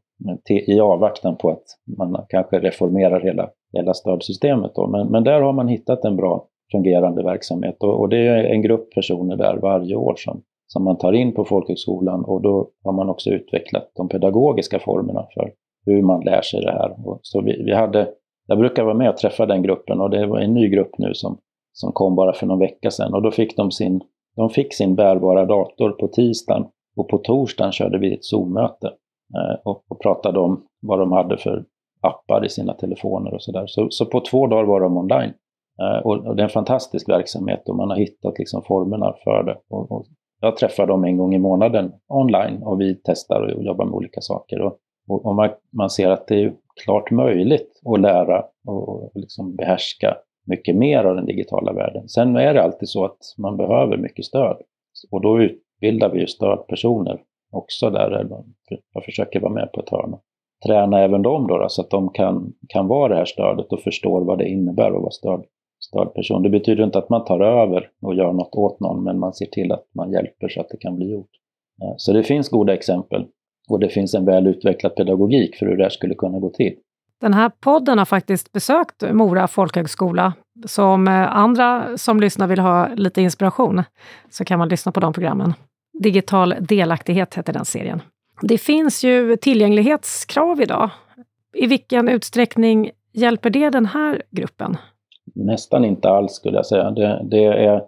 I 0.50 0.80
avvaktan 0.80 1.36
på 1.38 1.50
att 1.50 1.64
man 1.98 2.26
kanske 2.30 2.60
reformerar 2.60 3.22
hela, 3.22 3.50
hela 3.74 3.94
stödsystemet. 3.94 4.72
Då. 4.76 4.88
Men, 4.88 5.08
men 5.08 5.24
där 5.24 5.42
har 5.42 5.54
man 5.54 5.68
hittat 5.68 6.06
en 6.06 6.16
bra 6.16 6.48
fungerande 6.72 7.24
verksamhet 7.24 7.84
och, 7.84 8.00
och 8.00 8.10
det 8.10 8.28
är 8.28 8.44
en 8.44 8.62
grupp 8.62 8.94
personer 8.94 9.36
där 9.36 9.58
varje 9.58 9.96
år 9.96 10.16
som, 10.18 10.42
som 10.68 10.84
man 10.84 10.98
tar 10.98 11.14
in 11.14 11.34
på 11.34 11.46
folkhögskolan 11.46 12.26
och 12.26 12.42
då 12.42 12.70
har 12.84 12.94
man 12.94 13.10
också 13.10 13.30
utvecklat 13.30 13.92
de 13.96 14.10
pedagogiska 14.10 14.80
formerna 14.80 15.28
för 15.34 15.52
hur 15.86 16.02
man 16.02 16.22
lär 16.22 16.42
sig 16.42 16.62
det 16.62 16.72
här. 16.72 17.08
Och 17.08 17.20
så 17.22 17.42
vi, 17.42 17.64
vi 17.64 17.74
hade, 17.74 18.10
jag 18.48 18.58
brukar 18.58 18.84
vara 18.84 18.94
med 18.94 19.10
och 19.10 19.18
träffa 19.18 19.46
den 19.46 19.62
gruppen 19.62 20.02
och 20.02 20.10
det 20.10 20.28
var 20.28 20.40
en 20.40 20.54
ny 20.54 20.70
grupp 20.70 20.98
nu 20.98 21.14
som, 21.14 21.38
som 21.74 21.92
kom 21.92 22.16
bara 22.16 22.34
för 22.34 22.46
någon 22.46 22.60
vecka 22.60 22.92
sedan 22.92 23.14
och 23.14 23.22
då 23.22 23.32
fick 23.32 23.58
de 23.58 23.72
sin, 23.72 24.02
de 24.36 24.50
fick 24.50 24.74
sin 24.74 24.96
bärbara 24.96 25.46
dator 25.46 25.90
på 25.90 26.08
tisdagen 26.08 26.66
och 26.96 27.10
på 27.10 27.18
torsdagen 27.18 27.72
körde 27.72 27.98
vi 27.98 28.14
ett 28.14 28.26
Zoom-möte 28.26 28.88
eh, 29.36 29.60
och, 29.64 29.84
och, 29.88 30.02
pratade 30.02 30.40
om 30.40 30.64
vad 30.82 31.00
de 31.00 31.12
hade 31.12 31.38
för 31.38 31.66
appar 32.02 32.46
i 32.46 32.50
sina 32.50 32.74
telefoner 32.74 33.34
och 33.34 33.42
sådär. 33.42 33.64
Så, 33.68 33.88
så 33.90 34.06
på 34.06 34.20
två 34.20 34.48
dagar 34.48 34.64
var 34.64 34.82
de 34.82 34.98
online. 34.98 35.34
Eh, 35.82 36.06
och, 36.06 36.28
och, 36.28 36.36
det 36.36 36.42
är 36.42 36.44
en 36.44 36.50
fantastisk 36.50 37.10
verksamhet 37.10 37.70
och 37.70 37.76
man 37.76 37.90
har 37.90 37.98
hittat 37.98 38.40
liksom 38.40 38.62
formerna 38.68 39.14
för 39.24 39.44
det. 39.44 39.58
Och, 39.70 39.92
och 39.92 40.06
jag 40.42 40.58
träffar 40.58 40.88
dem 40.88 41.04
en 41.04 41.18
gång 41.18 41.36
i 41.36 41.40
månaden 41.40 41.92
online 42.08 42.64
och 42.64 42.82
vi 42.82 43.02
testar 43.04 43.42
och 43.42 43.64
jobbar 43.64 43.86
med 43.86 43.94
olika 43.94 44.22
saker. 44.22 44.62
Och, 44.62 44.80
och 45.08 45.36
man, 45.36 45.50
man, 45.74 45.90
ser 45.90 46.10
att 46.10 46.28
det 46.28 46.44
är 46.44 46.54
klart 46.84 47.12
möjligt 47.12 47.82
att 47.86 48.02
lära 48.02 48.46
och 48.68 49.12
liksom 49.16 49.56
behärska 49.56 50.18
mycket 50.46 50.76
mer 50.76 51.04
av 51.04 51.16
den 51.16 51.26
digitala 51.26 51.74
världen. 51.74 52.10
Sen 52.10 52.36
är 52.36 52.54
det 52.54 52.64
alltid 52.64 52.90
så 52.90 53.06
att 53.06 53.18
man 53.38 53.58
behöver 53.58 53.98
mycket 53.98 54.26
stöd. 54.26 54.58
Och 55.12 55.22
då 55.22 55.42
utbildar 55.42 56.10
vi 56.10 56.20
ju 56.20 56.28
stödpersoner 56.28 57.22
också 57.52 57.90
där. 57.90 58.28
Jag 58.94 59.04
försöker 59.04 59.40
vara 59.40 59.54
med 59.54 59.72
på 59.72 59.82
ett 59.82 59.90
hörn. 59.90 60.16
Träna 60.66 61.02
även 61.02 61.22
dem 61.22 61.48
då, 61.48 61.58
då, 61.58 61.70
så 61.70 61.82
att 61.82 61.90
de 61.90 62.10
kan, 62.10 62.54
kan 62.70 62.88
vara 62.88 63.10
det 63.10 63.16
här 63.16 63.26
stödet 63.26 63.74
och 63.74 63.80
förstår 63.80 64.22
vad 64.22 64.38
det 64.38 64.48
innebär 64.48 64.88
att 64.88 65.02
vara 65.02 65.12
stöd, 65.12 65.46
stödperson. 65.86 66.44
Det 66.44 66.50
betyder 66.50 66.84
inte 66.84 66.98
att 66.98 67.10
man 67.10 67.26
tar 67.26 67.40
över 67.40 67.90
och 68.02 68.16
gör 68.16 68.34
något 68.34 68.56
åt 68.56 68.80
någon, 68.80 69.04
men 69.04 69.20
man 69.20 69.34
ser 69.34 69.46
till 69.46 69.72
att 69.72 69.86
man 69.96 70.12
hjälper 70.12 70.50
så 70.50 70.62
att 70.62 70.70
det 70.70 70.78
kan 70.78 70.96
bli 70.96 71.12
gjort. 71.12 71.30
Eh, 71.82 71.94
så 71.98 72.14
det 72.14 72.24
finns 72.24 72.50
goda 72.50 72.74
exempel 72.74 73.26
och 73.70 73.80
det 73.80 73.90
finns 73.90 74.14
en 74.14 74.26
väl 74.26 74.48
utvecklad 74.48 74.96
pedagogik 74.96 75.56
för 75.56 75.66
hur 75.66 75.78
det 75.78 75.84
här 75.84 75.90
skulle 75.90 76.16
kunna 76.16 76.40
gå 76.40 76.50
till. 76.50 76.76
Den 77.22 77.34
här 77.34 77.52
podden 77.60 77.98
har 77.98 78.06
faktiskt 78.06 78.52
besökt 78.52 79.04
Mora 79.12 79.48
folkhögskola. 79.48 80.34
Så 80.66 80.84
om 80.84 81.08
eh, 81.08 81.36
andra 81.36 81.98
som 81.98 82.20
lyssnar 82.20 82.48
vill 82.48 82.60
ha 82.60 82.88
lite 82.96 83.22
inspiration 83.22 83.84
så 84.30 84.46
kan 84.46 84.60
man 84.60 84.70
lyssna 84.70 84.92
på 84.92 85.00
de 85.00 85.14
programmen. 85.14 85.54
Digital 86.00 86.56
delaktighet 86.60 87.36
heter 87.36 87.54
den 87.54 87.66
serien. 87.66 88.02
Det 88.42 88.58
finns 88.58 89.04
ju 89.04 89.38
tillgänglighetskrav 89.38 90.62
idag. 90.62 90.90
I 91.54 91.68
vilken 91.68 92.10
utsträckning 92.10 92.92
hjälper 93.14 93.50
det 93.50 93.70
den 93.70 93.86
här 93.86 94.22
gruppen? 94.32 94.78
Nästan 95.36 95.86
inte 95.86 96.10
alls 96.10 96.32
skulle 96.32 96.58
jag 96.58 96.66
säga. 96.66 96.92
Det, 96.92 97.22
det 97.24 97.46
är, 97.46 97.84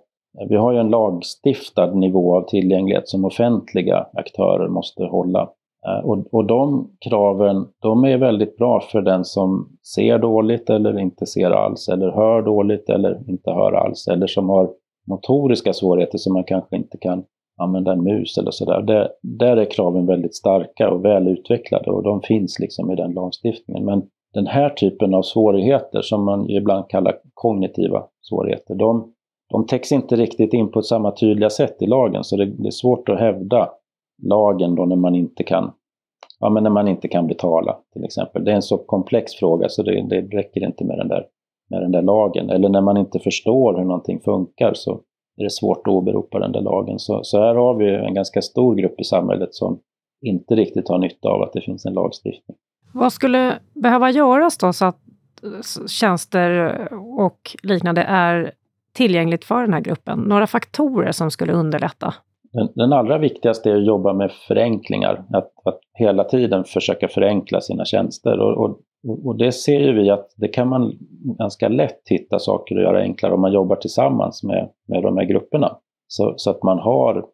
vi 0.50 0.56
har 0.56 0.72
ju 0.72 0.80
en 0.80 0.89
lagstiftad 0.89 1.94
nivå 1.94 2.38
av 2.38 2.42
tillgänglighet 2.42 3.08
som 3.08 3.25
offentliga 3.25 4.08
aktörer 4.13 4.68
måste 4.68 5.04
hålla. 5.04 5.50
Eh, 5.88 6.06
och, 6.06 6.34
och 6.34 6.46
de 6.46 6.89
kraven, 7.10 7.66
de 7.82 8.06
är 8.06 8.18
väldigt 8.18 8.58
bra 8.58 8.80
för 8.80 9.01
den 9.01 9.25
som 9.25 9.77
ser 9.96 10.20
dåligt 10.20 10.70
eller 10.70 11.00
inte 11.00 11.25
ser 11.25 11.51
alls, 11.51 11.89
eller 11.89 12.12
hör 12.12 12.42
dåligt 12.42 12.89
eller 12.89 13.30
inte 13.30 13.51
hör 13.51 13.72
alls, 13.72 14.08
eller 14.08 14.27
som 14.27 14.50
har 14.50 14.70
motoriska 15.08 15.74
svårigheter 15.74 16.18
som 16.18 16.34
man 16.34 16.44
kanske 16.44 16.75
inte 16.75 16.98
kan 16.98 17.24
använda 17.58 17.92
en 17.92 18.04
mus 18.04 18.38
eller 18.38 18.51
sådär. 18.51 18.82
Där, 18.82 19.10
där 19.22 19.58
är 19.58 19.72
kraven 19.72 20.06
väldigt 20.06 20.36
starka 20.36 20.89
och 20.89 21.06
väl 21.06 21.27
utvecklade 21.27 21.92
och 21.92 22.04
de 22.04 22.22
finns 22.22 22.60
liksom 22.60 22.92
i 22.92 22.96
den 22.96 23.12
lagstiftningen. 23.12 23.86
Men 23.86 24.04
den 24.34 24.48
här 24.48 24.69
typen 24.69 25.13
av 25.13 25.22
svårigheter 25.22 26.01
som 26.01 26.25
man 26.25 26.50
ibland 26.50 26.89
kallar 26.89 27.19
kognitiva 27.34 28.03
svårigheter, 28.22 28.75
de, 28.75 29.13
de 29.51 29.65
täcks 29.65 29.91
inte 29.91 30.15
riktigt 30.15 30.53
in 30.53 30.72
på 30.72 30.81
samma 30.81 31.12
tydliga 31.12 31.50
sätt 31.50 31.81
i 31.81 31.88
lagen 31.88 32.24
så 32.24 32.38
det, 32.38 32.46
det 32.46 32.67
är 32.67 32.72
svårt 32.72 33.10
att 33.10 33.19
hävda 33.19 33.69
lagen 34.24 34.75
då 34.75 34.85
när 34.85 34.96
man 34.96 35.16
inte 35.16 35.44
kan 35.44 35.72
ja, 36.40 36.50
men 36.50 36.63
när 36.63 36.70
man 36.70 36.87
inte 36.87 37.07
kan 37.07 37.27
betala 37.27 37.77
till 37.94 38.03
exempel. 38.03 38.46
Det 38.46 38.51
är 38.51 38.55
en 38.55 38.61
så 38.61 38.77
komplex 38.77 39.33
fråga 39.33 39.70
så 39.70 39.83
det, 39.83 40.07
det 40.09 40.22
räcker 40.22 40.66
inte 40.66 40.85
med 40.85 40.98
den, 40.98 41.07
där, 41.07 41.25
med 41.70 41.81
den 41.81 41.92
där 41.92 42.01
lagen. 42.01 42.50
Eller 42.50 42.70
när 42.70 42.81
man 42.81 42.98
inte 42.98 43.20
förstår 43.20 43.77
hur 43.77 43.83
någonting 43.83 44.20
funkar 44.20 44.74
så 44.74 44.92
är 45.37 45.44
det 45.44 45.51
svårt 45.51 45.87
att 45.87 45.94
åberopa 45.94 46.40
den 46.40 46.51
där 46.51 46.61
lagen. 46.61 47.00
Så, 47.00 47.24
så 47.24 47.42
här 47.42 47.55
har 47.55 47.75
vi 47.75 47.96
en 47.96 48.13
ganska 48.13 48.42
stor 48.42 48.75
grupp 48.75 49.00
i 49.00 49.03
samhället 49.03 49.55
som 49.55 49.79
inte 50.22 50.55
riktigt 50.55 50.90
har 50.90 50.98
nytta 50.98 51.29
av 51.29 51.42
att 51.42 51.53
det 51.53 51.61
finns 51.61 51.85
en 51.85 51.94
lagstiftning. 51.94 52.57
Vad 52.93 53.13
skulle 53.13 53.59
behöva 53.73 54.11
göras 54.11 54.57
då 54.57 54.73
så 54.73 54.85
att 54.85 55.00
tjänster 55.87 56.77
och 57.19 57.55
liknande 57.63 58.01
är 58.01 58.51
tillgängligt 58.93 59.45
för 59.45 59.61
den 59.61 59.73
här 59.73 59.81
gruppen? 59.81 60.19
Några 60.19 60.47
faktorer 60.47 61.11
som 61.11 61.31
skulle 61.31 61.53
underlätta? 61.53 62.13
Den, 62.53 62.69
den 62.75 62.93
allra 62.93 63.17
viktigaste 63.17 63.71
är 63.71 63.75
att 63.75 63.85
jobba 63.85 64.13
med 64.13 64.31
förenklingar, 64.47 65.23
att, 65.33 65.51
att 65.65 65.79
hela 65.93 66.23
tiden 66.23 66.63
försöka 66.63 67.07
förenkla 67.07 67.61
sina 67.61 67.85
tjänster. 67.85 68.39
Och, 68.39 68.65
och, 68.65 68.79
och, 69.25 69.37
det 69.37 69.51
ser 69.51 69.79
ju 69.79 69.93
vi 69.93 70.09
att 70.09 70.29
det 70.37 70.47
kan 70.47 70.67
man 70.67 70.93
ganska 71.23 71.67
lätt 71.67 72.01
hitta 72.09 72.39
saker 72.39 72.75
att 72.75 72.81
göra 72.81 73.01
enklare 73.01 73.33
om 73.33 73.41
man 73.41 73.53
jobbar 73.53 73.75
tillsammans 73.75 74.43
med, 74.43 74.69
med 74.87 75.03
de 75.03 75.17
här 75.17 75.25
grupperna. 75.25 75.77
Så, 76.07 76.33
så 76.37 76.51
att 76.51 76.63
man 76.63 76.79
har 76.79 77.25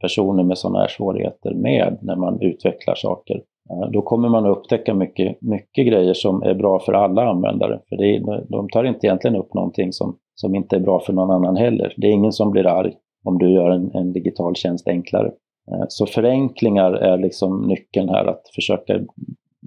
personer 0.00 0.42
med 0.42 0.58
sådana 0.58 0.78
här 0.78 0.88
svårigheter 0.88 1.54
med 1.54 1.98
när 2.02 2.16
man 2.16 2.40
utvecklar 2.40 2.94
saker. 2.94 3.42
Eh, 3.70 3.90
då 3.90 4.02
kommer 4.02 4.28
man 4.28 4.46
att 4.46 4.56
upptäcka 4.56 4.94
mycket, 4.94 5.42
mycket 5.42 5.86
grejer 5.86 6.14
som 6.14 6.42
är 6.42 6.54
bra 6.54 6.80
för 6.80 6.92
alla 6.92 7.30
användare. 7.30 7.80
För 7.88 7.96
det 7.96 8.16
är, 8.16 8.44
de 8.48 8.68
tar 8.68 8.84
inte 8.84 9.06
egentligen 9.06 9.36
upp 9.36 9.54
någonting 9.54 9.92
som, 9.92 10.16
som 10.34 10.54
inte 10.54 10.76
är 10.76 10.80
bra 10.80 11.00
för 11.00 11.12
någon 11.12 11.30
annan 11.30 11.56
heller. 11.56 11.94
Det 11.96 12.06
är 12.06 12.12
ingen 12.12 12.32
som 12.32 12.50
blir 12.50 12.66
arg 12.66 12.94
om 13.24 13.38
du 13.38 13.52
gör 13.52 13.70
en, 13.70 13.90
en 13.94 14.12
digital 14.12 14.54
tjänst 14.54 14.88
enklare. 14.88 15.26
Eh, 15.72 15.84
så 15.88 16.06
förenklingar 16.06 16.92
är 16.92 17.18
liksom 17.18 17.62
nyckeln 17.68 18.08
här, 18.08 18.26
att 18.26 18.42
försöka 18.54 19.00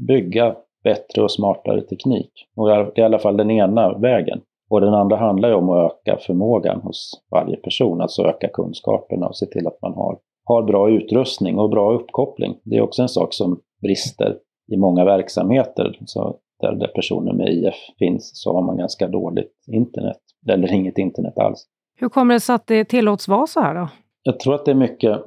bygga 0.08 0.56
bättre 0.84 1.22
och 1.24 1.32
smartare 1.32 1.82
teknik. 1.82 2.32
Och 2.56 2.68
det 2.68 2.74
är 2.74 3.00
i 3.00 3.02
alla 3.02 3.20
fall 3.20 3.38
den 3.38 3.52
ena 3.52 3.98
vägen. 3.98 4.42
Och 4.70 4.82
den 4.82 4.94
andra 4.94 5.18
handlar 5.18 5.50
ju 5.50 5.56
om 5.56 5.70
att 5.70 5.92
öka 5.92 6.18
förmågan 6.18 6.82
hos 6.82 7.12
varje 7.32 7.56
person, 7.56 8.02
alltså 8.02 8.24
öka 8.24 8.48
kunskaperna 8.48 9.28
och 9.28 9.38
se 9.38 9.46
till 9.46 9.68
att 9.68 9.82
man 9.82 9.94
har, 9.94 10.18
har 10.46 10.64
bra 10.64 10.90
utrustning 10.90 11.60
och 11.60 11.70
bra 11.70 11.94
uppkoppling. 11.94 12.56
Det 12.64 12.78
är 12.78 12.82
också 12.82 13.02
en 13.02 13.10
sak 13.10 13.34
som 13.34 13.60
brister 13.84 14.38
i 14.72 14.78
många 14.78 15.06
verksamheter. 15.06 16.00
Så 16.06 16.38
där, 16.60 16.76
där 16.76 16.88
personer 16.88 17.34
med 17.34 17.54
IF 17.54 17.76
finns 18.00 18.32
så 18.34 18.54
har 18.54 18.62
man 18.62 18.78
ganska 18.78 19.08
dåligt 19.08 19.54
internet, 19.72 20.18
eller 20.50 20.74
inget 20.74 20.98
internet 20.98 21.38
alls. 21.38 21.66
Hur 22.00 22.10
kommer 22.10 22.34
det 22.34 22.40
sig 22.40 22.56
att 22.56 22.68
det 22.68 22.86
tillåts 22.86 23.28
vara 23.28 23.48
så 23.48 23.60
här 23.60 23.76
då? 23.76 23.90
Jag 24.24 24.40
tror 24.40 24.56
att 24.56 24.66
det 24.66 24.72
är 24.72 24.76
mycket, 24.76 25.20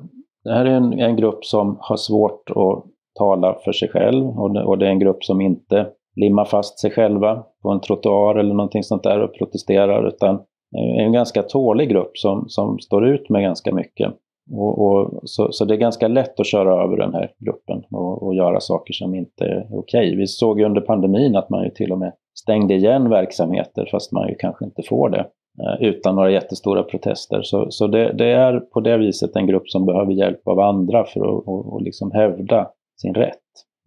det 0.45 0.53
här 0.53 0.65
är 0.65 0.71
en, 0.71 0.93
en 0.93 1.17
grupp 1.17 1.45
som 1.45 1.77
har 1.81 1.97
svårt 1.97 2.51
att 2.51 2.85
tala 3.19 3.55
för 3.65 3.73
sig 3.73 3.89
själv 3.89 4.27
och 4.27 4.55
det, 4.55 4.65
och 4.65 4.79
det 4.79 4.87
är 4.87 4.91
en 4.91 4.99
grupp 4.99 5.25
som 5.25 5.41
inte 5.41 5.87
limmar 6.17 6.45
fast 6.45 6.79
sig 6.79 6.91
själva 6.91 7.45
på 7.63 7.71
en 7.71 7.81
trottoar 7.81 8.35
eller 8.35 8.55
någonting 8.55 8.83
sånt 8.83 9.03
där 9.03 9.21
och 9.21 9.35
protesterar 9.35 10.09
utan 10.09 10.35
är 10.77 11.03
en 11.03 11.13
ganska 11.13 11.43
tålig 11.43 11.89
grupp 11.89 12.19
som, 12.19 12.49
som 12.49 12.79
står 12.79 13.07
ut 13.07 13.29
med 13.29 13.43
ganska 13.43 13.75
mycket. 13.75 14.13
Och, 14.53 14.87
och 14.87 15.21
så, 15.25 15.53
så, 15.53 15.65
det 15.65 15.75
är 15.75 15.79
ganska 15.79 16.09
lätt 16.09 16.41
att 16.41 16.47
köra 16.47 16.83
över 16.85 16.97
den 16.97 17.15
här 17.15 17.33
gruppen 17.39 17.83
och, 17.91 18.23
och 18.23 18.35
göra 18.35 18.61
saker 18.61 18.93
som 18.93 19.15
inte 19.15 19.45
är 19.45 19.67
okej. 19.71 20.09
Okay. 20.09 20.17
Vi 20.17 20.27
såg 20.27 20.61
ju 20.61 20.67
under 20.67 20.81
pandemin 20.81 21.37
att 21.37 21.51
man 21.51 21.65
ju 21.65 21.71
till 21.71 21.93
och 21.93 21.99
med 21.99 22.13
stängde 22.39 22.75
igen 22.75 23.11
verksamheter 23.11 23.89
fast 23.91 24.13
man 24.13 24.29
ju 24.29 24.35
kanske 24.35 24.65
inte 24.65 24.83
får 24.83 25.11
det. 25.11 25.27
Eh, 25.63 25.89
utan 25.89 26.15
några 26.17 26.31
jättestora 26.31 26.83
protester. 26.83 27.43
Så, 27.43 27.71
så 27.71 27.87
det, 27.87 28.13
det, 28.13 28.33
är 28.33 28.61
på 28.61 28.81
det 28.81 28.97
viset 28.97 29.37
en 29.37 29.47
grupp 29.47 29.71
som 29.71 29.87
behöver 29.87 30.13
hjälp 30.13 30.49
av 30.49 30.61
andra 30.61 31.05
för 31.05 31.21
att 31.21 31.47
och, 31.47 31.73
och 31.73 31.83
liksom 31.83 32.11
hävda 32.13 32.71
sin 33.01 33.15
rätt. 33.15 33.39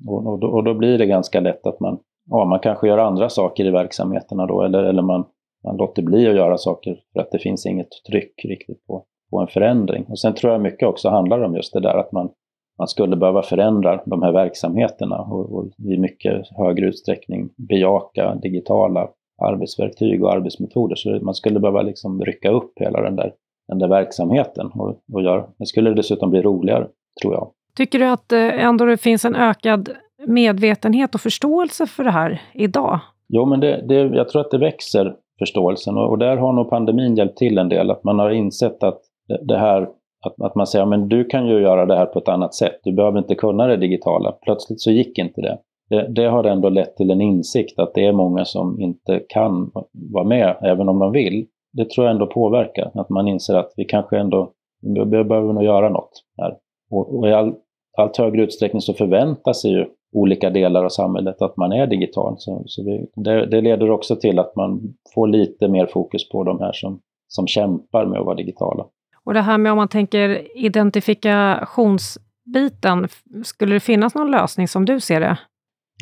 Och, 0.08 0.28
och, 0.28 0.40
då, 0.40 0.48
och, 0.48 0.64
då, 0.64 0.74
blir 0.74 0.98
det 0.98 1.06
ganska 1.06 1.40
lätt 1.40 1.68
att 1.68 1.80
man, 1.80 2.00
ja, 2.30 2.46
man 2.46 2.60
kanske 2.60 2.88
gör 2.88 2.98
andra 2.98 3.30
saker 3.30 3.66
i 3.66 3.72
verksamheterna 3.72 4.46
då, 4.46 4.62
eller, 4.62 4.84
eller 4.84 5.02
man, 5.02 5.26
man 5.64 5.78
låter 5.78 6.02
bli 6.02 6.28
att 6.28 6.36
göra 6.36 6.58
saker 6.58 7.00
för 7.14 7.22
att 7.22 7.32
det 7.32 7.40
finns 7.40 7.66
inget 7.66 7.90
tryck 8.10 8.46
riktigt 8.46 8.86
på, 8.88 9.06
på 9.30 9.40
en 9.40 9.48
förändring. 9.48 10.06
Och 10.10 10.20
sen 10.20 10.34
tror 10.34 10.52
jag 10.52 10.62
mycket 10.62 10.88
också 10.88 11.10
handlar 11.10 11.42
om 11.42 11.56
just 11.56 11.74
det 11.74 11.80
där 11.80 11.98
att 11.98 12.12
man, 12.12 12.30
man 12.78 12.88
skulle 12.88 13.16
behöva 13.16 13.42
förändra 13.42 14.02
de 14.06 14.22
här 14.22 14.32
verksamheterna 14.32 15.18
och, 15.18 15.54
och 15.54 15.66
i 15.78 15.98
mycket 15.98 16.48
högre 16.58 16.86
utsträckning 16.86 17.50
bejaka 17.58 18.36
digitala 18.36 19.08
arbetsverktyg 19.42 20.24
och 20.24 20.34
arbetsmetoder. 20.34 20.96
Så 20.96 21.20
man 21.22 21.34
skulle 21.34 21.60
behöva 21.60 21.82
liksom 21.82 22.22
rycka 22.22 22.52
upp 22.52 22.72
hela 22.76 23.02
den 23.02 23.16
där, 23.16 23.34
den 23.68 23.80
där 23.80 23.88
verksamheten 23.88 24.68
och, 24.68 25.00
och 25.14 25.22
göra. 25.22 25.46
Det 25.60 25.66
skulle 25.66 25.94
dessutom 25.94 26.30
bli 26.30 26.42
roligare, 26.42 26.88
tror 27.22 27.34
jag. 27.34 27.52
Tycker 27.76 28.00
du 28.00 28.06
att 28.06 28.32
eh, 28.32 28.66
ändå 28.66 28.86
det 28.86 28.98
finns 28.98 29.26
en 29.26 29.36
ökad 29.36 29.90
medvetenhet 30.28 31.16
och 31.16 31.22
förståelse 31.22 31.86
för 31.86 32.04
det 32.04 32.12
här 32.12 32.42
idag? 32.54 33.00
Jo, 33.28 33.46
men 33.46 33.60
det, 33.60 33.86
det, 33.88 33.96
jag 33.96 34.30
tror 34.30 34.42
att 34.42 34.52
det 34.52 34.58
växer, 34.58 35.16
förståelsen. 35.40 35.98
Och, 35.98 36.10
och 36.10 36.18
där 36.18 36.38
har 36.38 36.54
nog 36.54 36.70
pandemin 36.70 37.16
hjälpt 37.16 37.38
till 37.38 37.58
en 37.58 37.70
del. 37.70 37.92
Att 37.92 38.04
man 38.04 38.20
har 38.20 38.30
insett 38.30 38.84
att 38.84 39.02
det, 39.30 39.40
det 39.44 39.58
här 39.58 39.82
att, 40.26 40.42
att 40.42 40.56
man 40.56 40.68
säger 40.68 40.86
men 40.86 41.10
du 41.10 41.26
kan 41.26 41.48
ju 41.48 41.62
göra 41.62 41.86
det 41.86 41.96
här 41.96 42.06
på 42.06 42.20
ett 42.20 42.28
annat 42.28 42.54
sätt. 42.54 42.80
Du 42.84 42.92
behöver 42.92 43.20
inte 43.20 43.36
kunna 43.36 43.68
det 43.68 43.78
digitala. 43.78 44.32
Plötsligt 44.32 44.82
så 44.82 44.92
gick 44.92 45.18
inte 45.18 45.42
det. 45.42 45.58
Det, 45.90 46.08
det 46.08 46.26
har 46.26 46.44
ändå 46.44 46.70
lett 46.70 46.96
till 46.96 47.12
en 47.12 47.22
insikt 47.22 47.80
att 47.80 47.94
det 47.94 48.06
är 48.06 48.12
många 48.12 48.46
som 48.46 48.82
inte 48.82 49.22
kan 49.30 49.72
vara 49.92 50.24
med, 50.24 50.56
även 50.62 50.90
om 50.90 51.00
de 51.00 51.12
vill. 51.12 51.46
Det 51.74 51.90
tror 51.90 52.06
jag 52.06 52.14
ändå 52.14 52.28
påverkar, 52.28 52.92
att 52.94 53.10
man 53.10 53.28
inser 53.28 53.56
att 53.56 53.74
vi 53.78 53.86
kanske 53.86 54.18
ändå 54.18 54.52
vi 54.82 55.06
behöver 55.06 55.54
nog 55.54 55.64
göra 55.64 55.90
något 55.90 56.12
här. 56.38 56.58
Och, 56.92 57.18
och 57.18 57.28
i 57.28 57.34
all, 57.34 57.54
allt 57.98 58.18
högre 58.18 58.44
utsträckning 58.44 58.82
så 58.82 58.94
förväntar 58.94 59.54
sig 59.54 59.72
ju 59.72 59.86
olika 60.16 60.50
delar 60.50 60.84
av 60.86 60.90
samhället 60.90 61.42
att 61.42 61.58
man 61.58 61.72
är 61.72 61.88
digital. 61.88 62.36
Så, 62.38 62.64
så 62.66 62.84
vi, 62.84 63.06
det, 63.16 63.46
det, 63.46 63.62
leder 63.62 63.92
också 63.92 64.16
till 64.16 64.40
att 64.40 64.56
man 64.56 64.94
får 65.14 65.28
lite 65.28 65.68
mer 65.68 65.86
fokus 65.86 66.30
på 66.30 66.44
de 66.44 66.60
här 66.60 66.72
som, 66.74 67.00
som 67.28 67.48
kämpar 67.48 68.06
med 68.06 68.20
att 68.20 68.26
vara 68.26 68.36
digitala. 68.36 68.86
Och 69.24 69.34
det 69.34 69.42
här 69.42 69.58
med 69.58 69.72
om 69.72 69.78
man 69.78 69.88
tänker 69.88 70.58
identifikationsbiten, 70.58 73.08
skulle 73.44 73.74
det 73.74 73.80
finnas 73.80 74.16
någon 74.16 74.32
lösning 74.32 74.68
som 74.68 74.86
du 74.86 75.00
ser 75.00 75.20
det? 75.20 75.38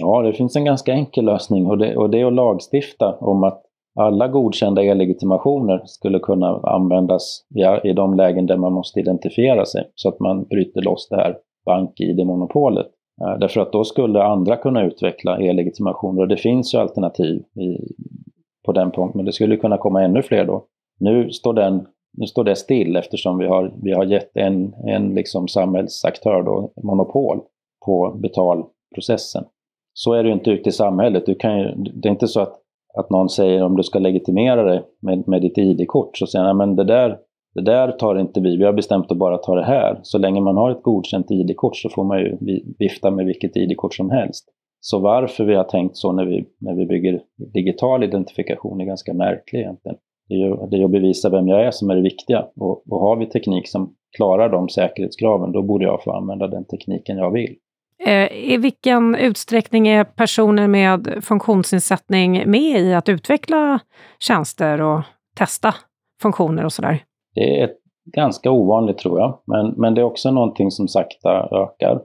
Ja, 0.02 0.22
det 0.22 0.34
finns 0.34 0.56
en 0.56 0.66
ganska 0.66 0.94
enkel 0.94 1.26
lösning 1.26 1.66
och 1.66 1.78
det, 1.78 1.98
och 1.98 2.10
det 2.10 2.20
är 2.20 2.26
att 2.26 2.34
lagstifta 2.34 3.18
om 3.20 3.44
att 3.44 3.64
alla 4.00 4.28
godkända 4.28 4.84
e-legitimationer 4.84 5.82
skulle 5.86 6.20
kunna 6.20 6.60
användas 6.64 7.46
i, 7.56 7.90
i 7.90 7.94
de 7.94 8.14
lägen 8.14 8.46
där 8.46 8.58
man 8.58 8.74
måste 8.74 9.00
identifiera 9.00 9.66
sig 9.66 9.92
så 9.96 10.10
att 10.10 10.20
man 10.20 10.44
bryter 10.44 10.82
loss 10.82 11.08
det 11.10 11.16
här 11.16 11.38
bank-id-monopolet. 11.66 12.88
Eh, 13.22 13.40
därför 13.40 13.62
att 13.62 13.72
då 13.72 13.84
skulle 13.84 14.24
andra 14.24 14.56
kunna 14.56 14.84
utveckla 14.84 15.40
e-legitimationer 15.40 16.22
och 16.22 16.28
det 16.28 16.38
finns 16.38 16.74
ju 16.74 16.78
alternativ 16.78 17.36
i, 17.36 17.78
på 18.66 18.72
den 18.72 18.92
punkten, 18.92 19.18
men 19.18 19.26
det 19.26 19.32
skulle 19.32 19.58
kunna 19.58 19.78
komma 19.78 20.04
ännu 20.04 20.22
fler 20.22 20.46
då. 20.46 20.66
Nu 21.00 21.30
står, 21.30 21.54
den, 21.54 21.86
nu 22.18 22.28
står 22.28 22.44
det 22.44 22.56
still 22.56 22.96
eftersom 22.96 23.38
vi 23.38 23.46
har, 23.46 23.74
vi 23.84 23.92
har 23.92 24.06
gett 24.06 24.38
en, 24.38 24.74
en 24.74 25.14
liksom 25.14 25.48
samhällsaktör 25.48 26.44
då, 26.44 26.72
monopol 26.84 27.40
på 27.86 28.20
betalprocessen. 28.22 29.44
Så 29.94 30.14
är 30.14 30.24
det 30.24 30.30
ju 30.30 30.34
inte 30.34 30.52
ute 30.52 30.70
i 30.70 30.72
samhället. 30.72 31.26
Du 31.26 31.36
kan 31.36 31.60
ju, 31.60 31.76
det 31.76 32.08
är 32.08 32.12
inte 32.12 32.28
så 32.28 32.42
att, 32.42 32.54
att 32.98 33.10
någon 33.10 33.30
säger 33.30 33.64
om 33.64 33.78
du 33.78 33.84
ska 33.84 34.00
legitimera 34.00 34.64
dig 34.64 34.84
med, 35.02 35.28
med 35.28 35.42
ditt 35.42 35.58
ID-kort 35.58 36.18
så 36.18 36.28
säger 36.28 36.46
han 36.46 36.58
men 36.58 36.76
det 36.76 36.84
där, 36.84 37.18
det 37.56 37.62
där 37.62 37.92
tar 37.92 38.20
inte 38.20 38.40
vi, 38.40 38.58
vi 38.58 38.64
har 38.64 38.74
bestämt 38.74 39.12
att 39.12 39.18
bara 39.18 39.38
ta 39.38 39.56
det 39.56 39.66
här. 39.66 40.00
Så 40.04 40.18
länge 40.18 40.42
man 40.42 40.58
har 40.58 40.72
ett 40.72 40.84
godkänt 40.84 41.32
ID-kort 41.32 41.78
så 41.78 41.90
får 41.90 42.04
man 42.04 42.20
ju 42.20 42.38
vifta 42.80 43.12
med 43.12 43.26
vilket 43.26 43.58
ID-kort 43.58 43.94
som 43.94 44.10
helst. 44.10 44.46
Så 44.80 45.00
varför 45.00 45.46
vi 45.46 45.56
har 45.56 45.64
tänkt 45.64 45.98
så 45.98 46.12
när 46.12 46.26
vi, 46.26 46.46
när 46.60 46.76
vi 46.76 46.86
bygger 46.86 47.22
digital 47.54 48.04
identifikation 48.04 48.82
är 48.82 48.86
ganska 48.86 49.14
märkligt 49.14 49.60
egentligen. 49.60 49.98
Det 50.30 50.36
är, 50.36 50.68
det 50.68 50.78
är 50.78 50.86
att 50.86 50.92
bevisa 50.92 51.30
vem 51.30 51.48
jag 51.48 51.66
är 51.66 51.72
som 51.72 51.90
är 51.90 51.96
det 51.96 52.02
viktiga. 52.02 52.46
Och, 52.56 52.92
och 52.92 53.00
har 53.00 53.16
vi 53.16 53.26
teknik 53.26 53.68
som 53.68 53.94
klarar 54.16 54.50
de 54.50 54.70
säkerhetskraven, 54.70 55.52
då 55.52 55.62
borde 55.62 55.86
jag 55.86 56.04
få 56.04 56.12
använda 56.12 56.48
den 56.48 56.66
tekniken 56.66 57.18
jag 57.18 57.32
vill. 57.32 57.56
Eh, 58.06 58.54
I 58.54 58.58
vilken 58.58 59.16
utsträckning 59.16 59.88
är 59.88 60.04
personer 60.04 60.68
med 60.68 61.20
funktionsnedsättning 61.22 62.52
med 62.52 62.82
i 62.82 62.94
att 62.94 63.10
utveckla 63.10 63.80
tjänster 64.20 64.82
och 64.82 65.02
testa 65.38 65.76
funktioner 66.22 66.66
och 66.66 66.74
sådär? 66.74 67.04
Det 67.36 67.62
är 67.62 67.70
ganska 68.16 68.52
ovanligt 68.52 68.98
tror 68.98 69.20
jag, 69.20 69.40
men, 69.46 69.74
men 69.78 69.94
det 69.94 70.02
är 70.02 70.06
också 70.06 70.32
någonting 70.32 70.72
som 70.72 70.88
sakta 70.88 71.50
ökar. 71.52 71.96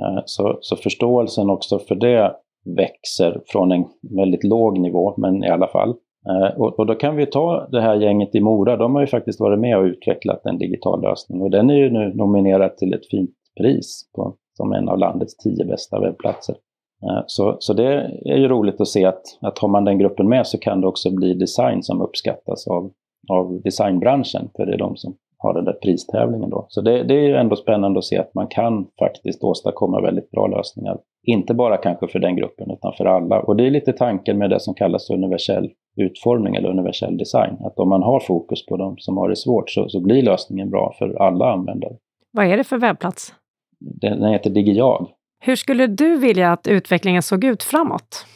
Eh, 0.00 0.22
så, 0.24 0.58
så 0.60 0.76
förståelsen 0.76 1.50
också 1.50 1.78
för 1.78 1.94
det 1.94 2.36
växer 2.76 3.40
från 3.46 3.72
en 3.72 3.84
väldigt 4.16 4.44
låg 4.44 4.78
nivå, 4.78 5.14
men 5.16 5.44
i 5.44 5.48
alla 5.48 5.66
fall. 5.66 5.94
Eh, 6.28 6.60
och, 6.60 6.78
och, 6.78 6.86
då 6.86 6.94
kan 6.94 7.16
vi 7.16 7.26
ta 7.26 7.68
det 7.70 7.80
här 7.80 7.94
gänget 7.94 8.34
i 8.34 8.40
Mora, 8.40 8.76
de 8.76 8.94
har 8.94 9.00
ju 9.00 9.06
faktiskt 9.06 9.40
varit 9.40 9.58
med 9.58 9.78
och 9.78 9.84
utvecklat 9.84 10.46
en 10.46 10.58
digital 10.58 11.02
lösning. 11.02 11.42
Och 11.42 11.50
den 11.50 11.70
är 11.70 11.74
ju 11.74 11.90
nu 11.90 12.12
nominerad 12.14 12.76
till 12.76 12.94
ett 12.94 13.06
fint 13.10 13.30
pris 13.60 14.10
på 14.16 14.36
som 14.56 14.72
en 14.72 14.88
av 14.88 14.98
landets 14.98 15.36
tio 15.36 15.64
bästa 15.64 16.00
webbplatser. 16.00 16.56
Eh, 17.02 17.22
så, 17.26 17.56
så 17.58 17.72
det 17.72 17.92
är 18.24 18.36
ju 18.36 18.48
roligt 18.48 18.80
att 18.80 18.88
se 18.88 19.04
att, 19.04 19.22
att 19.40 19.58
har 19.58 19.68
man 19.68 19.84
den 19.84 19.98
gruppen 19.98 20.28
med 20.28 20.46
så 20.46 20.58
kan 20.58 20.80
det 20.80 20.86
också 20.86 21.10
bli 21.10 21.34
design 21.34 21.82
som 21.82 22.00
uppskattas 22.00 22.68
av, 22.68 22.90
av 23.30 23.60
designbranschen, 23.62 24.48
för 24.56 24.66
det 24.66 24.72
är 24.72 24.78
de 24.78 24.96
som 24.96 25.16
har 25.44 25.54
den 25.54 25.64
där 25.64 25.72
pristävlingen 25.72 26.50
då. 26.50 26.66
Så 26.68 26.80
det, 26.80 27.02
det 27.02 27.14
är 27.14 27.28
ju 27.28 27.36
ändå 27.36 27.56
spännande 27.56 27.98
att 27.98 28.04
se 28.04 28.18
att 28.18 28.34
man 28.34 28.46
kan 28.46 28.86
faktiskt 28.98 29.44
åstadkomma 29.44 30.00
väldigt 30.00 30.30
bra 30.30 30.46
lösningar. 30.46 30.98
Inte 31.22 31.54
bara 31.54 31.76
kanske 31.76 32.08
för 32.08 32.18
den 32.18 32.36
gruppen, 32.36 32.70
utan 32.70 32.92
för 32.98 33.04
alla. 33.04 33.40
Och 33.40 33.56
det 33.56 33.66
är 33.66 33.70
lite 33.70 33.92
tanken 33.92 34.38
med 34.38 34.50
det 34.50 34.60
som 34.60 34.74
kallas 34.74 35.10
universell 35.10 35.70
utformning 35.96 36.54
eller 36.54 36.68
universell 36.68 37.16
design. 37.16 37.56
Att 37.60 37.78
om 37.78 37.88
man 37.88 38.02
har 38.02 38.20
fokus 38.20 38.66
på 38.66 38.76
de 38.76 38.98
som 38.98 39.16
har 39.16 39.28
det 39.28 39.36
svårt 39.36 39.70
så, 39.70 39.88
så 39.88 40.00
blir 40.00 40.22
lösningen 40.22 40.70
bra 40.70 40.94
för 40.98 41.22
alla 41.22 41.52
användare. 41.52 41.92
Vad 42.32 42.46
är 42.46 42.56
det 42.56 42.64
för 42.64 42.78
webbplats? 42.78 43.34
Den 43.80 44.24
heter 44.24 44.50
DigiJag. 44.50 45.08
Hur 45.40 45.56
skulle 45.56 45.86
du 45.86 46.18
vilja 46.18 46.52
att 46.52 46.66
utvecklingen 46.66 47.22
såg 47.22 47.44
ut 47.44 47.62
framåt? 47.62 48.26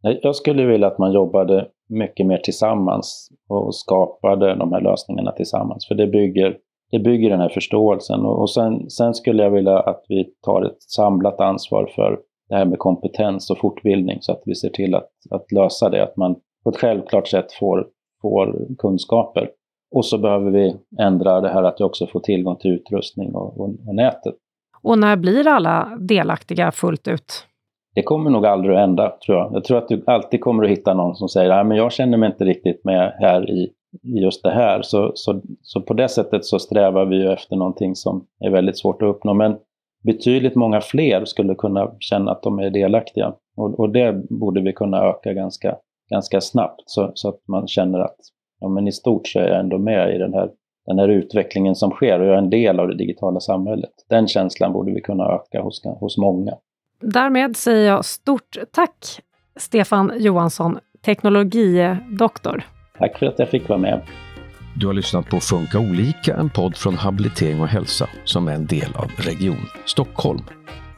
Jag 0.00 0.36
skulle 0.36 0.64
vilja 0.64 0.86
att 0.86 0.98
man 0.98 1.12
jobbade 1.12 1.68
mycket 1.88 2.26
mer 2.26 2.38
tillsammans 2.38 3.28
och 3.48 3.74
skapade 3.74 4.54
de 4.54 4.72
här 4.72 4.80
lösningarna 4.80 5.32
tillsammans. 5.32 5.88
För 5.88 5.94
det 5.94 6.06
bygger, 6.06 6.56
det 6.90 6.98
bygger 6.98 7.30
den 7.30 7.40
här 7.40 7.48
förståelsen. 7.48 8.20
Och 8.20 8.50
sen, 8.50 8.90
sen 8.90 9.14
skulle 9.14 9.42
jag 9.42 9.50
vilja 9.50 9.78
att 9.78 10.04
vi 10.08 10.24
tar 10.44 10.62
ett 10.62 10.82
samlat 10.82 11.40
ansvar 11.40 11.90
för 11.94 12.18
det 12.48 12.54
här 12.54 12.64
med 12.64 12.78
kompetens 12.78 13.50
och 13.50 13.58
fortbildning 13.58 14.18
så 14.20 14.32
att 14.32 14.42
vi 14.44 14.54
ser 14.54 14.70
till 14.70 14.94
att, 14.94 15.10
att 15.30 15.52
lösa 15.52 15.88
det. 15.88 16.02
Att 16.02 16.16
man 16.16 16.36
på 16.64 16.70
ett 16.70 16.76
självklart 16.76 17.28
sätt 17.28 17.52
får, 17.52 17.86
får 18.22 18.66
kunskaper. 18.78 19.50
Och 19.90 20.06
så 20.06 20.18
behöver 20.18 20.50
vi 20.50 20.76
ändra 21.00 21.40
det 21.40 21.48
här 21.48 21.62
att 21.62 21.76
vi 21.78 21.84
också 21.84 22.06
får 22.06 22.20
tillgång 22.20 22.56
till 22.56 22.70
utrustning 22.70 23.34
och, 23.34 23.60
och, 23.60 23.68
och 23.86 23.94
nätet. 23.94 24.34
Och 24.82 24.98
när 24.98 25.16
blir 25.16 25.48
alla 25.48 25.96
delaktiga 26.00 26.72
fullt 26.72 27.08
ut? 27.08 27.46
Det 27.94 28.02
kommer 28.02 28.30
nog 28.30 28.46
aldrig 28.46 28.74
att 28.74 28.80
hända, 28.80 29.16
tror 29.26 29.38
jag. 29.38 29.52
Jag 29.52 29.64
tror 29.64 29.78
att 29.78 29.88
du 29.88 30.04
alltid 30.06 30.40
kommer 30.40 30.64
att 30.64 30.70
hitta 30.70 30.94
någon 30.94 31.16
som 31.16 31.28
säger 31.28 31.50
att 31.50 31.76
jag 31.76 31.92
känner 31.92 32.18
mig 32.18 32.30
inte 32.30 32.44
riktigt 32.44 32.84
med 32.84 33.14
här 33.18 33.50
i, 33.50 33.72
i 34.02 34.20
just 34.20 34.42
det 34.42 34.50
här. 34.50 34.82
Så, 34.82 35.12
så, 35.14 35.42
så 35.62 35.80
på 35.80 35.94
det 35.94 36.08
sättet 36.08 36.44
så 36.44 36.58
strävar 36.58 37.06
vi 37.06 37.16
ju 37.16 37.32
efter 37.32 37.56
någonting 37.56 37.94
som 37.94 38.26
är 38.40 38.50
väldigt 38.50 38.78
svårt 38.78 39.02
att 39.02 39.08
uppnå. 39.08 39.34
Men 39.34 39.56
betydligt 40.04 40.54
många 40.54 40.80
fler 40.80 41.24
skulle 41.24 41.54
kunna 41.54 41.92
känna 41.98 42.30
att 42.30 42.42
de 42.42 42.58
är 42.58 42.70
delaktiga. 42.70 43.34
Och, 43.56 43.80
och 43.80 43.90
det 43.90 44.12
borde 44.30 44.60
vi 44.60 44.72
kunna 44.72 45.04
öka 45.04 45.32
ganska, 45.32 45.76
ganska 46.10 46.40
snabbt 46.40 46.82
så, 46.86 47.10
så 47.14 47.28
att 47.28 47.40
man 47.48 47.66
känner 47.66 47.98
att 47.98 48.16
ja, 48.60 48.68
men 48.68 48.88
i 48.88 48.92
stort 48.92 49.28
så 49.28 49.38
är 49.38 49.48
jag 49.48 49.60
ändå 49.60 49.78
med 49.78 50.14
i 50.14 50.18
den 50.18 50.34
här 50.34 50.50
den 50.88 50.98
här 50.98 51.08
utvecklingen 51.08 51.74
som 51.74 51.90
sker 51.90 52.20
och 52.20 52.26
jag 52.26 52.34
är 52.34 52.38
en 52.38 52.50
del 52.50 52.80
av 52.80 52.88
det 52.88 52.96
digitala 52.96 53.40
samhället. 53.40 53.90
Den 54.08 54.28
känslan 54.28 54.72
borde 54.72 54.92
vi 54.92 55.00
kunna 55.00 55.24
öka 55.24 55.62
hos, 55.62 55.82
hos 56.00 56.18
många. 56.18 56.52
Därmed 57.00 57.56
säger 57.56 57.88
jag 57.88 58.04
stort 58.04 58.56
tack 58.72 59.20
Stefan 59.56 60.12
Johansson, 60.16 60.78
teknologidoktor. 61.04 62.62
Tack 62.98 63.18
för 63.18 63.26
att 63.26 63.38
jag 63.38 63.50
fick 63.50 63.68
vara 63.68 63.78
med. 63.78 64.02
Du 64.76 64.86
har 64.86 64.94
lyssnat 64.94 65.28
på 65.28 65.40
Funka 65.40 65.78
olika, 65.78 66.36
en 66.36 66.50
podd 66.50 66.76
från 66.76 66.94
Habilitering 66.94 67.60
och 67.60 67.68
hälsa 67.68 68.08
som 68.24 68.48
är 68.48 68.52
en 68.52 68.66
del 68.66 68.94
av 68.94 69.10
Region 69.16 69.66
Stockholm. 69.84 70.42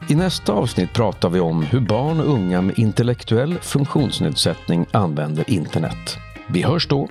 I 0.09 0.15
nästa 0.15 0.53
avsnitt 0.53 0.93
pratar 0.93 1.29
vi 1.29 1.39
om 1.39 1.63
hur 1.63 1.79
barn 1.79 2.19
och 2.19 2.33
unga 2.33 2.61
med 2.61 2.79
intellektuell 2.79 3.53
funktionsnedsättning 3.53 4.85
använder 4.91 5.49
internet. 5.49 6.17
Vi 6.47 6.63
hörs 6.63 6.87
då! 6.87 7.07